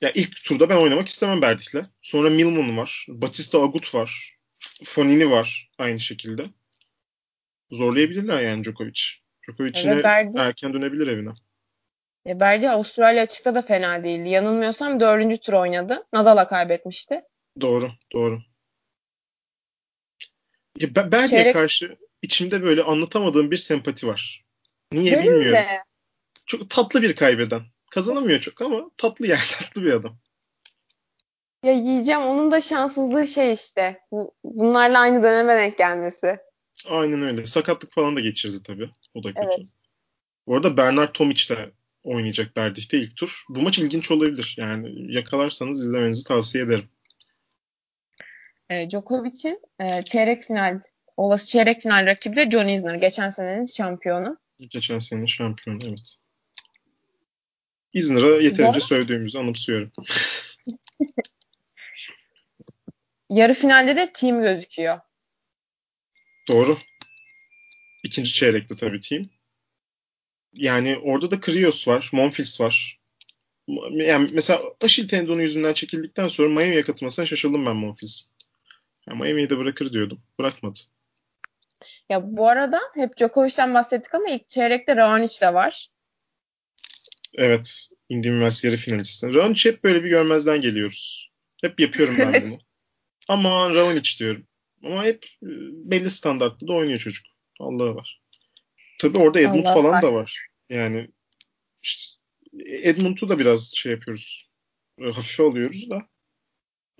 [0.00, 1.84] ya ilk turda ben oynamak istemem Berdich'le.
[2.02, 3.06] Sonra Milman var.
[3.08, 4.33] Batista Agut var.
[4.84, 6.46] Fonini var aynı şekilde.
[7.70, 9.00] Zorlayabilirler yani Djokovic.
[9.46, 11.30] Djokovic yine Berdi, erken dönebilir evine.
[12.26, 14.28] E, Berdi Avustralya açıkta da fena değildi.
[14.28, 16.06] Yanılmıyorsam dördüncü tur oynadı.
[16.12, 17.22] Nadal'a kaybetmişti.
[17.60, 18.42] Doğru, doğru.
[20.78, 21.52] Ya, Berdi'ye Çeyrek...
[21.52, 24.44] karşı içimde böyle anlatamadığım bir sempati var.
[24.92, 25.52] Niye Benim bilmiyorum.
[25.52, 25.82] De.
[26.46, 27.62] Çok tatlı bir kaybeden.
[27.90, 30.18] Kazanamıyor çok ama tatlı yani tatlı bir adam.
[31.64, 34.00] Ya yiyeceğim onun da şanssızlığı şey işte.
[34.44, 36.38] Bunlarla aynı döneme denk gelmesi.
[36.88, 37.46] Aynen öyle.
[37.46, 38.90] Sakatlık falan da geçirdi tabii.
[39.14, 39.46] O da kötü.
[39.46, 39.66] Evet.
[40.46, 41.70] Bu arada Bernard Tomic de
[42.04, 43.44] oynayacak Berdih'te ilk tur.
[43.48, 44.54] Bu maç ilginç olabilir.
[44.58, 46.88] Yani yakalarsanız izlemenizi tavsiye ederim.
[48.70, 50.80] E, Djokovic'in e, çeyrek final
[51.16, 52.94] olası çeyrek final rakibi de John Isner.
[52.94, 54.36] Geçen senenin şampiyonu.
[54.58, 56.16] Geçen senenin şampiyonu evet.
[57.92, 58.86] Isner'a yeterince Zor.
[58.86, 59.92] sövdüğümüzü anımsıyorum.
[63.34, 65.00] Yarı finalde de team gözüküyor.
[66.48, 66.78] Doğru.
[68.04, 69.24] İkinci çeyrekte tabii team.
[70.52, 73.00] Yani orada da Krios var, Monfils var.
[73.90, 78.30] Yani mesela Aşil tendonu yüzünden çekildikten sonra Miami'ye katılmasına şaşırdım ben Monfils'in.
[79.08, 80.22] Yani Miami'yi de bırakır diyordum.
[80.38, 80.78] Bırakmadı.
[82.08, 85.88] Ya bu arada hep Djokovic'ten bahsettik ama ilk çeyrekte Raonic de var.
[87.34, 87.88] Evet.
[88.08, 89.34] Indian Wells yarı finalisti.
[89.34, 91.30] Raonic hep böyle bir görmezden geliyoruz.
[91.60, 92.58] Hep yapıyorum ben bunu.
[93.28, 94.46] Ama Raonic diyorum.
[94.84, 95.48] Ama hep e,
[95.90, 97.26] belli standartta da oynuyor çocuk.
[97.60, 98.20] Allah'a var.
[99.00, 100.02] Tabii orada Edmund Allah falan var.
[100.02, 100.48] da var.
[100.68, 101.08] Yani
[101.82, 102.14] işte
[102.68, 104.50] Edmund'u da biraz şey yapıyoruz.
[104.98, 106.08] E, hafife alıyoruz da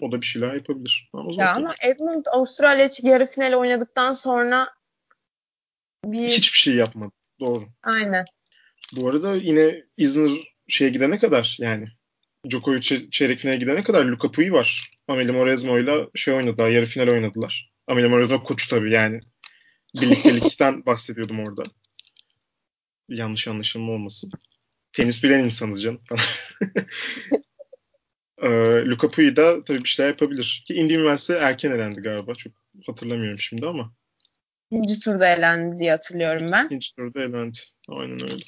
[0.00, 1.10] o da bir şeyler yapabilir.
[1.12, 4.68] Ama ya ama Edmund Avustralya yarı final oynadıktan sonra
[6.04, 6.28] bir...
[6.28, 7.12] hiçbir şey yapmadı.
[7.40, 7.68] Doğru.
[7.82, 8.24] Aynen.
[8.92, 10.30] Bu arada yine Isner
[10.68, 11.88] şeye gidene kadar yani
[12.50, 14.90] Djokovic çeyrek finale gidene kadar Luka Pui var.
[15.08, 16.68] Amelie Moresmo ile şey oynadılar.
[16.68, 17.72] Yarı final oynadılar.
[17.86, 19.20] Amelie Moresmo koçu tabii yani.
[20.00, 21.62] Birliktelikten bahsediyordum orada.
[23.08, 24.30] Yanlış anlaşılma olmasın.
[24.92, 26.00] Tenis bilen insanız canım.
[28.42, 28.48] ee,
[28.86, 30.64] Luka Pui da tabii bir şeyler yapabilir.
[30.66, 32.34] Ki Indy Üniversitesi erken elendi galiba.
[32.34, 32.52] Çok
[32.86, 33.94] hatırlamıyorum şimdi ama.
[34.70, 36.64] İkinci turda elendi diye hatırlıyorum ben.
[36.64, 37.58] İkinci turda elendi.
[37.88, 38.44] Aynen öyle.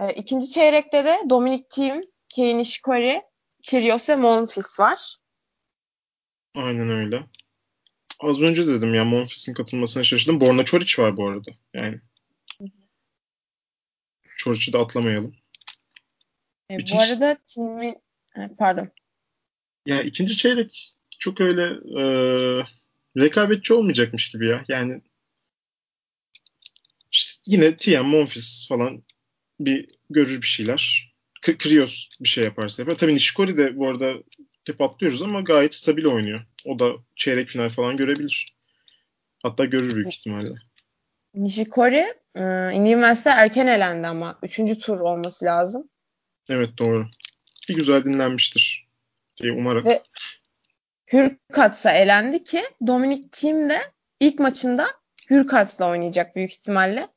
[0.00, 2.00] E, ikinci çeyrekte de Dominic Thiem,
[2.34, 3.22] Kei Nishikori,
[3.62, 5.16] Kyrgios ve Monfils var.
[6.54, 7.26] Aynen öyle.
[8.20, 10.40] Az önce dedim ya Monfils'in katılmasına şaşırdım.
[10.40, 11.50] Borna Çoric var bu arada.
[11.74, 12.00] Yani.
[14.36, 15.36] Çoric'i de atlamayalım.
[16.68, 16.94] E, ikinci...
[16.94, 17.96] Bu arada Thiem'in
[18.58, 18.88] pardon.
[19.86, 21.62] Ya ikinci çeyrek çok öyle
[22.00, 22.02] e,
[23.16, 24.64] rekabetçi olmayacakmış gibi ya.
[24.68, 25.02] Yani
[27.10, 29.02] işte yine Tiem, Monfils falan
[29.60, 31.09] bir görür bir şeyler.
[31.40, 32.96] K- Krios bir şey yaparsa yapar.
[32.96, 34.14] Tabii Nishikori de bu arada
[34.66, 36.40] hep atlıyoruz ama gayet stabil oynuyor.
[36.64, 38.46] O da çeyrek final falan görebilir.
[39.42, 40.54] Hatta görür büyük ihtimalle.
[41.34, 44.38] Nishikori e, Indian erken elendi ama.
[44.42, 45.88] Üçüncü tur olması lazım.
[46.48, 47.06] Evet doğru.
[47.68, 48.88] Bir güzel dinlenmiştir.
[49.42, 49.84] Diye umarım.
[49.84, 50.02] Ve
[51.12, 53.80] Hürkats'a elendi ki Dominic Thiem de
[54.20, 54.86] ilk maçında
[55.30, 57.08] Hürkats'la oynayacak büyük ihtimalle.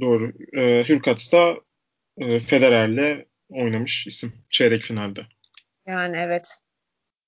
[0.00, 0.32] Doğru.
[0.52, 1.54] E, Hürkats da
[2.18, 5.26] e, Federer'le oynamış isim çeyrek finalde.
[5.86, 6.58] Yani evet.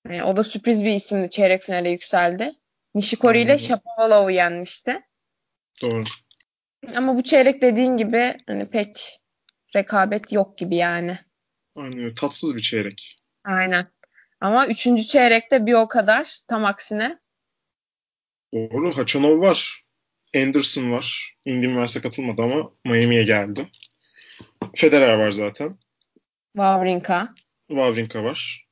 [0.09, 1.31] Yani o da sürpriz bir isimdi.
[1.31, 2.53] Çeyrek finale yükseldi.
[2.95, 5.01] Nishikori ile Shapovalov'u yenmişti.
[5.83, 6.05] Doğru.
[6.97, 9.21] Ama bu çeyrek dediğin gibi hani pek
[9.77, 11.19] rekabet yok gibi yani.
[11.77, 12.15] Aynen.
[12.15, 13.17] Tatsız bir çeyrek.
[13.45, 13.85] Aynen.
[14.41, 16.39] Ama üçüncü çeyrekte bir o kadar.
[16.49, 17.19] Tam aksine.
[18.55, 18.97] Doğru.
[18.97, 19.85] Haçanov var.
[20.37, 21.37] Anderson var.
[21.45, 23.69] Indian Wells'e katılmadı ama Miami'ye geldi.
[24.75, 25.79] Federer var zaten.
[26.57, 27.35] Wawrinka.
[27.69, 28.69] Wawrinka var.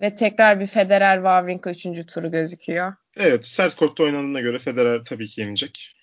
[0.00, 2.94] Ve tekrar bir Federer Wawrinka üçüncü turu gözüküyor.
[3.16, 3.46] Evet.
[3.46, 5.96] Sert kortta oynandığına göre Federer tabii ki yenecek.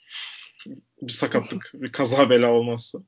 [1.01, 2.99] Bir sakatlık, bir kaza bela olmazsa.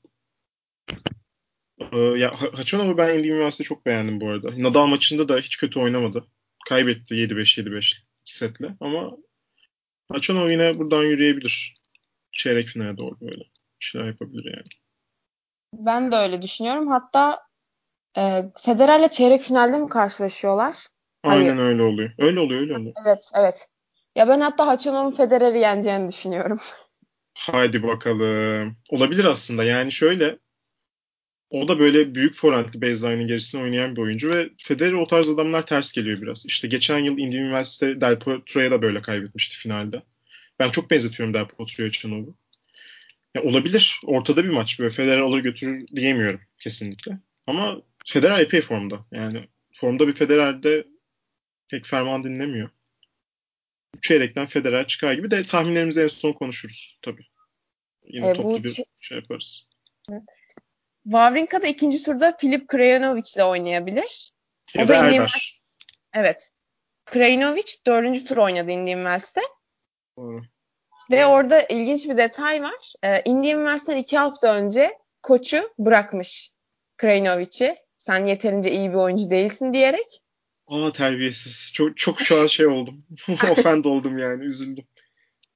[1.91, 4.63] Ee, ya Haçanov'u ben Indian Wells'te çok beğendim bu arada.
[4.63, 6.28] Nadal maçında da hiç kötü oynamadı.
[6.69, 9.17] Kaybetti 7-5 7-5 iki setle ama
[10.11, 11.78] Haçanov yine buradan yürüyebilir.
[12.32, 14.63] Çeyrek finale doğru böyle bir şeyler yapabilir yani.
[15.74, 16.88] Ben de öyle düşünüyorum.
[16.88, 17.39] Hatta
[18.17, 20.88] e, Federer'le çeyrek finalde mi karşılaşıyorlar?
[21.24, 21.69] Aynen Hayır.
[21.69, 22.11] öyle oluyor.
[22.17, 22.93] Öyle oluyor, öyle oluyor.
[23.05, 23.67] Evet, evet.
[24.15, 26.59] Ya ben hatta Haçanov'un Federer'i yeneceğini düşünüyorum.
[27.34, 28.78] Haydi bakalım.
[28.89, 29.63] Olabilir aslında.
[29.63, 30.39] Yani şöyle
[31.49, 35.65] o da böyle büyük forentli baseline'in gerisine oynayan bir oyuncu ve Federer o tarz adamlar
[35.65, 36.45] ters geliyor biraz.
[36.45, 40.03] İşte geçen yıl Indian Wells'te Del Potro'ya da böyle kaybetmişti finalde.
[40.59, 42.36] Ben çok benzetiyorum Del Potro'ya Çanov'u.
[43.36, 43.99] Ya olabilir.
[44.05, 47.17] Ortada bir maç böyle Federer alır götürür diyemiyorum kesinlikle.
[47.47, 49.05] Ama Federer epey formda.
[49.11, 50.88] Yani formda bir Federer'de
[51.69, 52.69] pek ferman dinlemiyor.
[54.01, 57.25] Çeyrekten Federer çıkar gibi de tahminlerimizi en son konuşuruz tabii.
[58.03, 59.69] Yine e, toplu bir şey, şey yaparız.
[60.11, 60.23] Evet.
[61.03, 64.31] Wawrinka da ikinci turda Filip Krajinovic ile oynayabilir.
[64.73, 65.27] Ya o da Indian
[66.13, 66.51] Evet.
[67.05, 69.41] Krajinovic dördüncü tur oynadı Indian Wells'te.
[70.17, 70.41] Doğru.
[71.12, 72.93] Ve orada ilginç bir detay var.
[73.04, 76.51] Ee, Indian Wells'ten iki hafta önce koçu bırakmış
[76.97, 77.76] Krajinovic'i.
[77.97, 80.22] Sen yeterince iyi bir oyuncu değilsin diyerek.
[80.68, 81.72] Aa terbiyesiz.
[81.74, 83.04] Çok çok şu an şey oldum.
[83.51, 84.43] Ofend oldum yani.
[84.43, 84.86] Üzüldüm.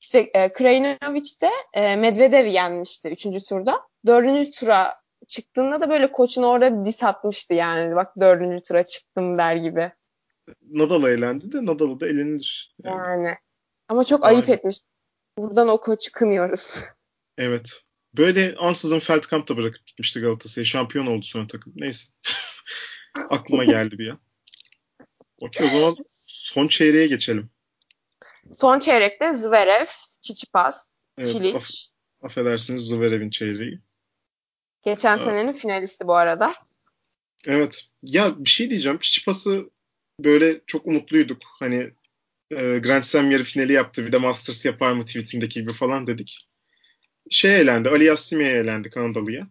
[0.02, 3.82] İşte e, Krajinovic de e, Medvedev'i yenmişti üçüncü turda.
[4.06, 4.96] Dördüncü tura
[5.28, 7.96] çıktığında da böyle koçun orada bir dis atmıştı yani.
[7.96, 9.92] Bak dördüncü tura çıktım der gibi.
[10.72, 12.76] Nadal'a elendi de Nadal'ı da elenilir.
[12.84, 12.98] Yani.
[12.98, 13.38] yani.
[13.90, 14.36] Ama çok Aynen.
[14.36, 14.80] ayıp etmiş.
[15.38, 16.84] Buradan o koçu kınıyoruz.
[17.38, 17.84] Evet.
[18.18, 20.66] Böyle ansızın Feldkamp da bırakıp gitmişti Galatasaray'a.
[20.66, 21.74] Şampiyon oldu sonra takım.
[21.76, 22.10] Neyse.
[23.30, 24.20] Aklıma geldi bir an.
[25.40, 27.50] Okey o zaman son çeyreğe geçelim.
[28.54, 29.86] Son çeyrekte Zverev,
[30.22, 31.56] Çiçipas, Evet, Çiliç.
[31.56, 31.88] aff-
[32.22, 33.82] affedersiniz Zverev'in çeyreği.
[34.82, 35.26] Geçen Evet.
[35.26, 36.54] senenin finalisti bu arada.
[37.48, 37.88] Evet.
[38.04, 38.98] Ya bir şey diyeceğim.
[39.02, 39.70] Çiçipas'ı
[40.20, 41.42] böyle çok umutluyduk.
[41.60, 41.92] Hani
[42.52, 44.06] e, Grand Slam yarı finali yaptı.
[44.06, 46.48] Bir de Masters yapar mı tweetindeki gibi falan dedik.
[47.30, 47.90] Şey eğlendi.
[47.90, 49.48] Ali Yassimi'ye eğlendi Kanadalı'ya.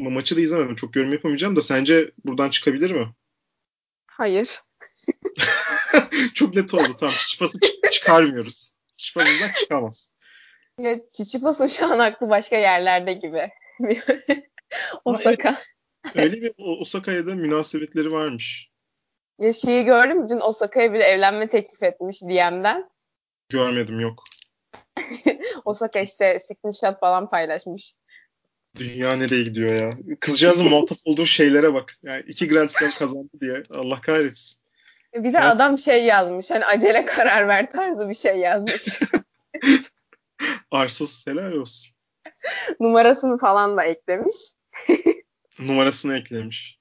[0.00, 0.74] Ama maçı da izlemedim.
[0.74, 3.14] Çok yorum yapamayacağım da sence buradan çıkabilir mi?
[4.06, 4.60] Hayır.
[6.34, 6.96] çok net oldu.
[7.00, 7.14] Tamam.
[7.18, 8.72] Çiçipas'ı çık- çıkarmıyoruz.
[8.96, 10.12] Çiçipas'ından çıkamaz.
[10.80, 13.48] Ya Çiçipas'ın şu an aklı başka yerlerde gibi.
[15.04, 15.62] Osaka.
[16.14, 18.70] Öyle bir Osaka'ya da münasebetleri varmış.
[19.38, 20.28] Ya şeyi gördün mü?
[20.28, 22.90] Dün Osaka'ya bir evlenme teklif etmiş DM'den.
[23.48, 24.24] Görmedim yok.
[25.64, 27.92] Osaka işte screenshot falan paylaşmış.
[28.76, 29.90] Dünya nereye gidiyor ya?
[30.20, 31.98] Kızcağızın muhatap olduğu şeylere bak.
[32.02, 33.62] Yani iki Grand Slam kazandı diye.
[33.70, 34.60] Allah kahretsin.
[35.14, 35.42] Bir de Evet.
[35.42, 36.50] adam şey yazmış.
[36.50, 39.00] Hani acele karar ver tarzı bir şey yazmış.
[40.70, 41.94] Arsız helal olsun.
[42.80, 44.34] Numarasını falan da eklemiş.
[45.58, 46.78] Numarasını eklemiş.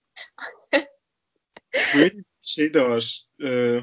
[1.95, 2.11] Böyle
[2.47, 3.23] şey de var.
[3.43, 3.79] Ee,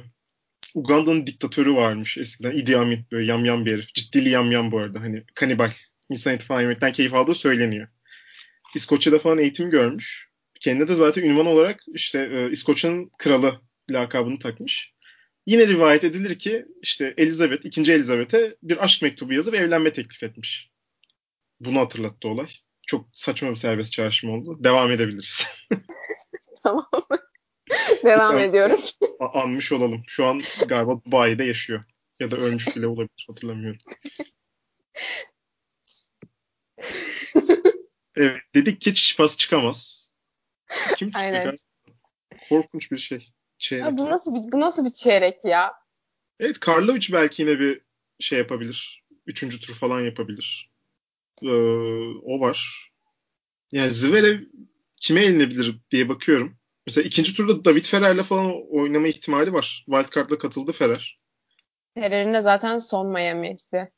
[0.75, 2.57] Uganda'nın diktatörü varmış eskiden.
[2.57, 3.07] Idi Amin.
[3.13, 3.95] Böyle yamyam bir herif.
[3.95, 5.01] Ciddili yamyam bu arada.
[5.01, 5.71] Hani kanibal.
[6.11, 7.89] İnsan eti falan yemekten keyif aldığı söyleniyor.
[8.75, 10.29] İskoçya'da falan eğitim görmüş.
[10.61, 13.61] Kendine de zaten ünvan olarak işte e, İskoçya'nın kralı
[13.91, 14.95] lakabını takmış.
[15.47, 17.93] Yine rivayet edilir ki işte Elizabeth, 2.
[17.93, 20.71] Elizabeth'e bir aşk mektubu yazıp evlenme teklif etmiş.
[21.61, 22.49] Bunu hatırlattı olay.
[22.87, 24.65] Çok saçma bir serbest çağrışım oldu.
[24.65, 25.49] Devam edebiliriz.
[26.63, 26.87] Tamam.
[28.05, 28.39] Devam Tamam.
[28.39, 28.99] ediyoruz.
[29.35, 30.03] Anmış olalım.
[30.07, 31.85] Şu an galiba Dubai'de yaşıyor.
[32.21, 33.25] Ya da ölmüş bile olabilir.
[33.27, 33.79] Hatırlamıyorum.
[38.17, 38.41] Evet.
[38.55, 40.11] Dedik ki Çiçipas çıkamaz.
[40.97, 41.35] Kim çıkacak?
[41.35, 41.55] Aynen.
[42.49, 43.29] Korkunç bir şey.
[43.59, 43.85] Çeyrek.
[43.87, 45.73] Ya bu nasıl bir bu nasıl bir çeyrek ya?
[46.41, 47.81] Evet Karlovic belki yine bir
[48.21, 49.05] şey yapabilir.
[49.27, 50.71] Üçüncü tur falan yapabilir.
[51.43, 51.49] Ee,
[52.23, 52.91] o var.
[53.73, 54.41] Yani Zverev
[55.01, 56.57] kime elinebilir diye bakıyorum.
[56.87, 59.85] Mesela ikinci turda David Ferrer'le falan oynama ihtimali var.
[59.87, 61.21] Wildcard'la katıldı Ferrer.
[61.95, 63.93] Ferrer'in de zaten son Miami'si.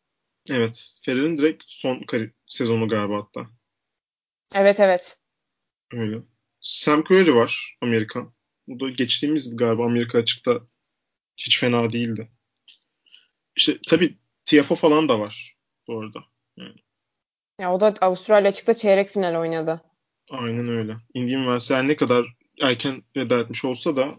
[0.51, 0.93] Evet.
[1.05, 3.51] Ferrer'in direkt son kari- sezonu galiba hatta.
[4.55, 5.19] Evet evet.
[5.93, 6.23] Öyle.
[6.61, 8.35] Sam Querrey var Amerikan.
[8.67, 10.61] Bu da geçtiğimiz yıl galiba Amerika açıkta
[11.37, 12.31] hiç fena değildi.
[13.57, 15.57] İşte tabii Tiafoe falan da var
[15.89, 16.25] bu arada.
[17.61, 19.83] Ya o da Avustralya açıkta çeyrek final oynadı.
[20.31, 20.97] Aynen öyle.
[21.15, 22.27] Indian Wells ne kadar
[22.61, 24.15] erken veda etmiş olsa da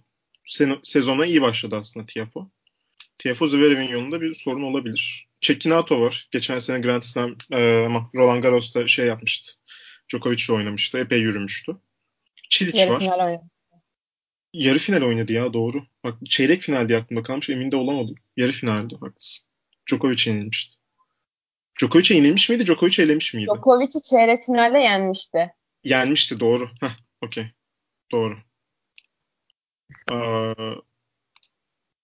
[0.83, 2.43] sezona iyi başladı aslında Tiafoe.
[3.17, 5.27] Tiafoe Zverev'in yolunda bir sorun olabilir.
[5.41, 6.27] Cekinato var.
[6.31, 7.59] Geçen sene Grand Slam e,
[8.15, 9.53] Roland Garros'ta şey yapmıştı.
[10.09, 10.97] Djokovic'le oynamıştı.
[10.97, 11.77] Epey yürümüştü.
[12.49, 12.99] Çiliç Yarı var.
[12.99, 13.43] final oynadı.
[14.53, 15.83] Yarı final oynadı ya doğru.
[16.03, 17.49] Bak çeyrek final diye aklımda kalmış.
[17.49, 18.15] Emin de olamadım.
[18.37, 18.95] Yarı finaldi.
[18.95, 19.47] Haklısın.
[19.89, 20.75] Djokovic'e yenilmişti.
[21.79, 22.65] Djokovic'e yenilmiş miydi?
[22.65, 23.47] Djokovic elemiş miydi?
[23.47, 25.53] Djokovic'i çeyrek finalde yenmişti.
[25.83, 26.69] Yenmişti doğru.
[26.81, 27.45] Heh, okey.
[28.11, 28.37] Doğru.
[30.11, 30.73] Aa,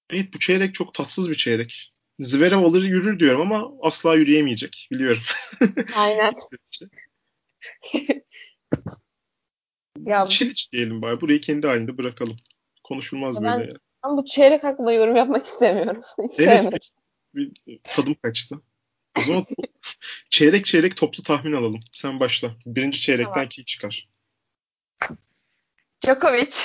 [0.10, 1.94] evet bu çeyrek çok tatsız bir çeyrek.
[2.20, 4.88] Zverev alır yürür diyorum ama asla yürüyemeyecek.
[4.92, 5.22] Biliyorum.
[5.96, 6.34] Aynen.
[10.06, 11.22] Ya Çiliç diyelim bari.
[11.22, 12.38] Burayı kendi halinde bırakalım.
[12.84, 13.78] Konuşulmaz Ben- böyle ya.
[14.06, 16.02] ben bu çeyrek hakkında yorum yapmak istemiyorum.
[16.32, 16.62] Hiç Evet.
[16.62, 16.80] sevmedim.
[17.36, 18.62] Bir, tadım kaçtı.
[19.20, 19.44] O zaman
[20.30, 21.80] çeyrek çeyrek toplu tahmin alalım.
[21.92, 22.56] Sen başla.
[22.66, 23.50] Birinci çeyrekten Tamam.
[23.50, 24.10] kim çıkar?
[26.06, 26.56] Djokovic.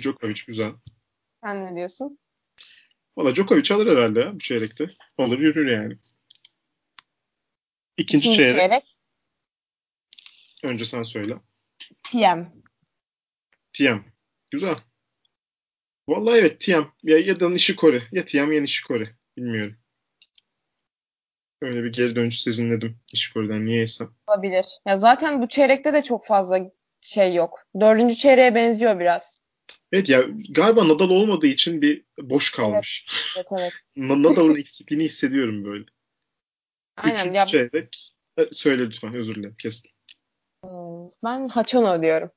[0.00, 0.72] Djokovic güzel.
[1.44, 2.18] Sen ne diyorsun?
[3.16, 4.90] Valla Djokovic alır herhalde ya bu çeyrekte.
[5.18, 5.98] Alır yürür yani.
[7.96, 8.56] İkinci, İkinci çeyrek.
[8.56, 8.84] çeyrek.
[10.62, 11.34] Önce sen söyle.
[12.02, 12.44] TM.
[13.72, 13.98] TM.
[14.50, 14.76] Güzel.
[16.08, 16.84] Vallahi evet TM.
[17.02, 18.02] Ya, ya da Nishikori.
[18.12, 19.10] Ya TM ya Nishikori.
[19.36, 19.76] Bilmiyorum.
[21.62, 23.66] Öyle bir geri dönüş sezinledim Nishikori'den.
[23.66, 24.04] Niyeyse.
[24.26, 24.66] Olabilir.
[24.86, 26.70] Ya zaten bu çeyrekte de çok fazla
[27.02, 27.66] şey yok.
[27.80, 29.40] Dördüncü çeyreğe benziyor biraz.
[29.92, 33.06] Evet ya galiba Nadal olmadığı için bir boş kalmış.
[33.36, 33.72] Evet evet.
[33.96, 35.84] Na- Nadal'ın eksikliğini hissediyorum böyle.
[36.96, 37.16] Aynen.
[37.16, 38.14] Üçüncü Ya, çeyrek.
[38.52, 39.92] Söyle lütfen özür dilerim kestim.
[40.64, 42.30] hmm, ben Hachano diyorum.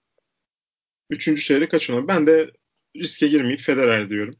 [1.09, 2.07] Üçüncü çeyrek kaç ona?
[2.07, 2.51] Ben de
[2.95, 4.33] riske girmeyip Federer diyorum.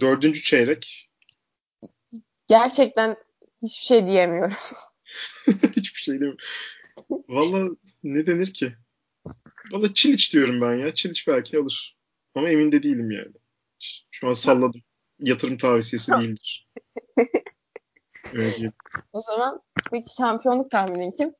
[0.00, 1.10] Dördüncü çeyrek
[2.48, 3.16] Gerçekten
[3.62, 4.56] hiçbir şey diyemiyorum.
[5.76, 6.38] hiçbir şey demiyorum.
[7.10, 7.70] Valla
[8.14, 8.76] ne denir ki?
[9.72, 10.94] Valla Çiliç diyorum ben ya.
[10.94, 11.98] Çiliç belki alır.
[12.34, 13.32] Ama emin de değilim yani.
[14.10, 14.82] Şu an salladım.
[15.20, 16.68] Yatırım tavsiyesi değildir.
[18.32, 18.68] Öyle.
[19.12, 21.34] O zaman peki şampiyonluk tahminin kim?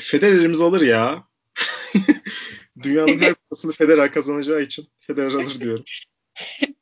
[0.00, 1.24] Federer'imiz alır ya.
[2.82, 5.84] Dünyanın her kupasını Federer kazanacağı için Federer alır diyorum.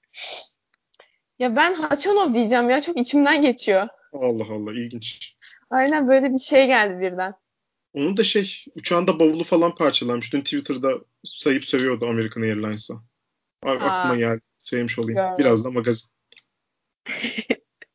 [1.39, 3.89] Ya ben Haçanov diyeceğim ya çok içimden geçiyor.
[4.13, 5.35] Allah Allah ilginç.
[5.71, 7.35] Aynen böyle bir şey geldi birden.
[7.95, 10.33] Onun da şey uçağında bavulu falan parçalanmış.
[10.33, 10.91] Dün Twitter'da
[11.25, 12.95] sayıp sövüyordu American Airlines'a.
[13.63, 14.47] Aklıma geldi.
[14.59, 15.17] Sevmiş olayım.
[15.17, 15.39] Görmedim.
[15.39, 16.11] Biraz da magazin.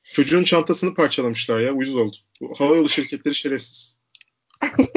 [0.03, 1.73] Çocuğun çantasını parçalamışlar ya.
[1.73, 2.15] Uyuz oldu.
[2.57, 4.01] Havayolu şirketleri şerefsiz.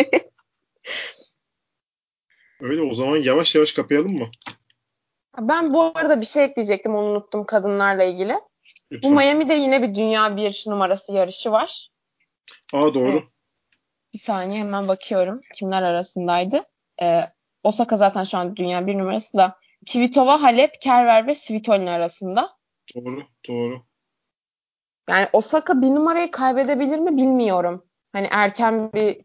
[2.60, 4.30] Öyle o zaman yavaş yavaş kapayalım mı?
[5.38, 8.34] Ben bu arada bir şey ekleyecektim onu unuttum kadınlarla ilgili.
[8.92, 9.10] Lütfen.
[9.10, 11.90] Bu Miami'de yine bir dünya bir numarası yarışı var.
[12.72, 13.12] Aa doğru.
[13.12, 13.24] Evet.
[14.14, 15.40] Bir saniye hemen bakıyorum.
[15.54, 16.64] Kimler arasındaydı?
[17.02, 17.20] Ee,
[17.62, 19.58] Osaka zaten şu an dünya bir numarası da.
[19.92, 22.50] Kvitova, Halep, Kerver ve Svitolin arasında.
[22.94, 23.82] Doğru, doğru.
[25.08, 27.86] Yani Osaka bir numarayı kaybedebilir mi bilmiyorum.
[28.12, 29.20] Hani erken bir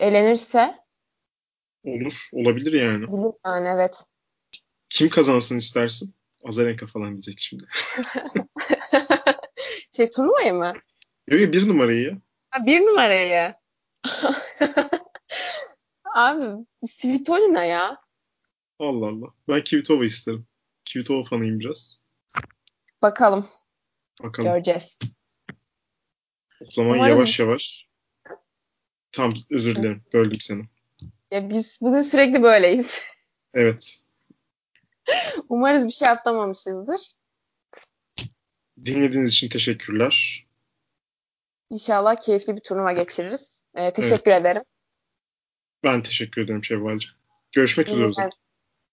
[0.00, 0.74] elenirse.
[1.84, 3.06] Olur, olabilir yani.
[3.06, 4.04] Olur yani evet.
[4.88, 6.14] Kim kazansın istersin?
[6.44, 7.64] Azarenka falan diyecek şimdi.
[9.96, 10.72] şey turnuvayı mı?
[11.28, 12.20] Yok ya bir numarayı.
[12.50, 13.54] Ha, bir numarayı.
[16.14, 18.02] Abi Svitolina ya.
[18.78, 19.34] Allah Allah.
[19.48, 20.46] Ben Kvitova isterim.
[20.92, 21.98] Kvitova fanıyım biraz.
[23.02, 23.48] Bakalım.
[24.22, 24.50] Bakalım.
[24.50, 24.98] Göreceğiz.
[26.60, 27.86] O zaman Umarız yavaş yavaş.
[29.12, 30.04] Tam özür dilerim.
[30.12, 30.64] Böldüm seni.
[31.30, 33.02] Ya biz bugün sürekli böyleyiz.
[33.54, 34.04] Evet.
[35.48, 37.00] Umarız bir şey atlamamışızdır.
[38.84, 40.46] Dinlediğiniz için teşekkürler.
[41.70, 43.61] İnşallah keyifli bir turnuva geçiririz.
[43.76, 44.40] Ee, teşekkür evet.
[44.40, 44.62] ederim.
[45.84, 47.10] Ben teşekkür ederim Şevval'cim.
[47.52, 48.30] Görüşmek üzere.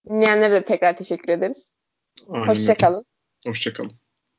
[0.09, 1.75] Dinleyenlere de tekrar teşekkür ederiz.
[2.27, 3.05] Hoşçakalın.
[3.45, 3.91] Hoşçakalın.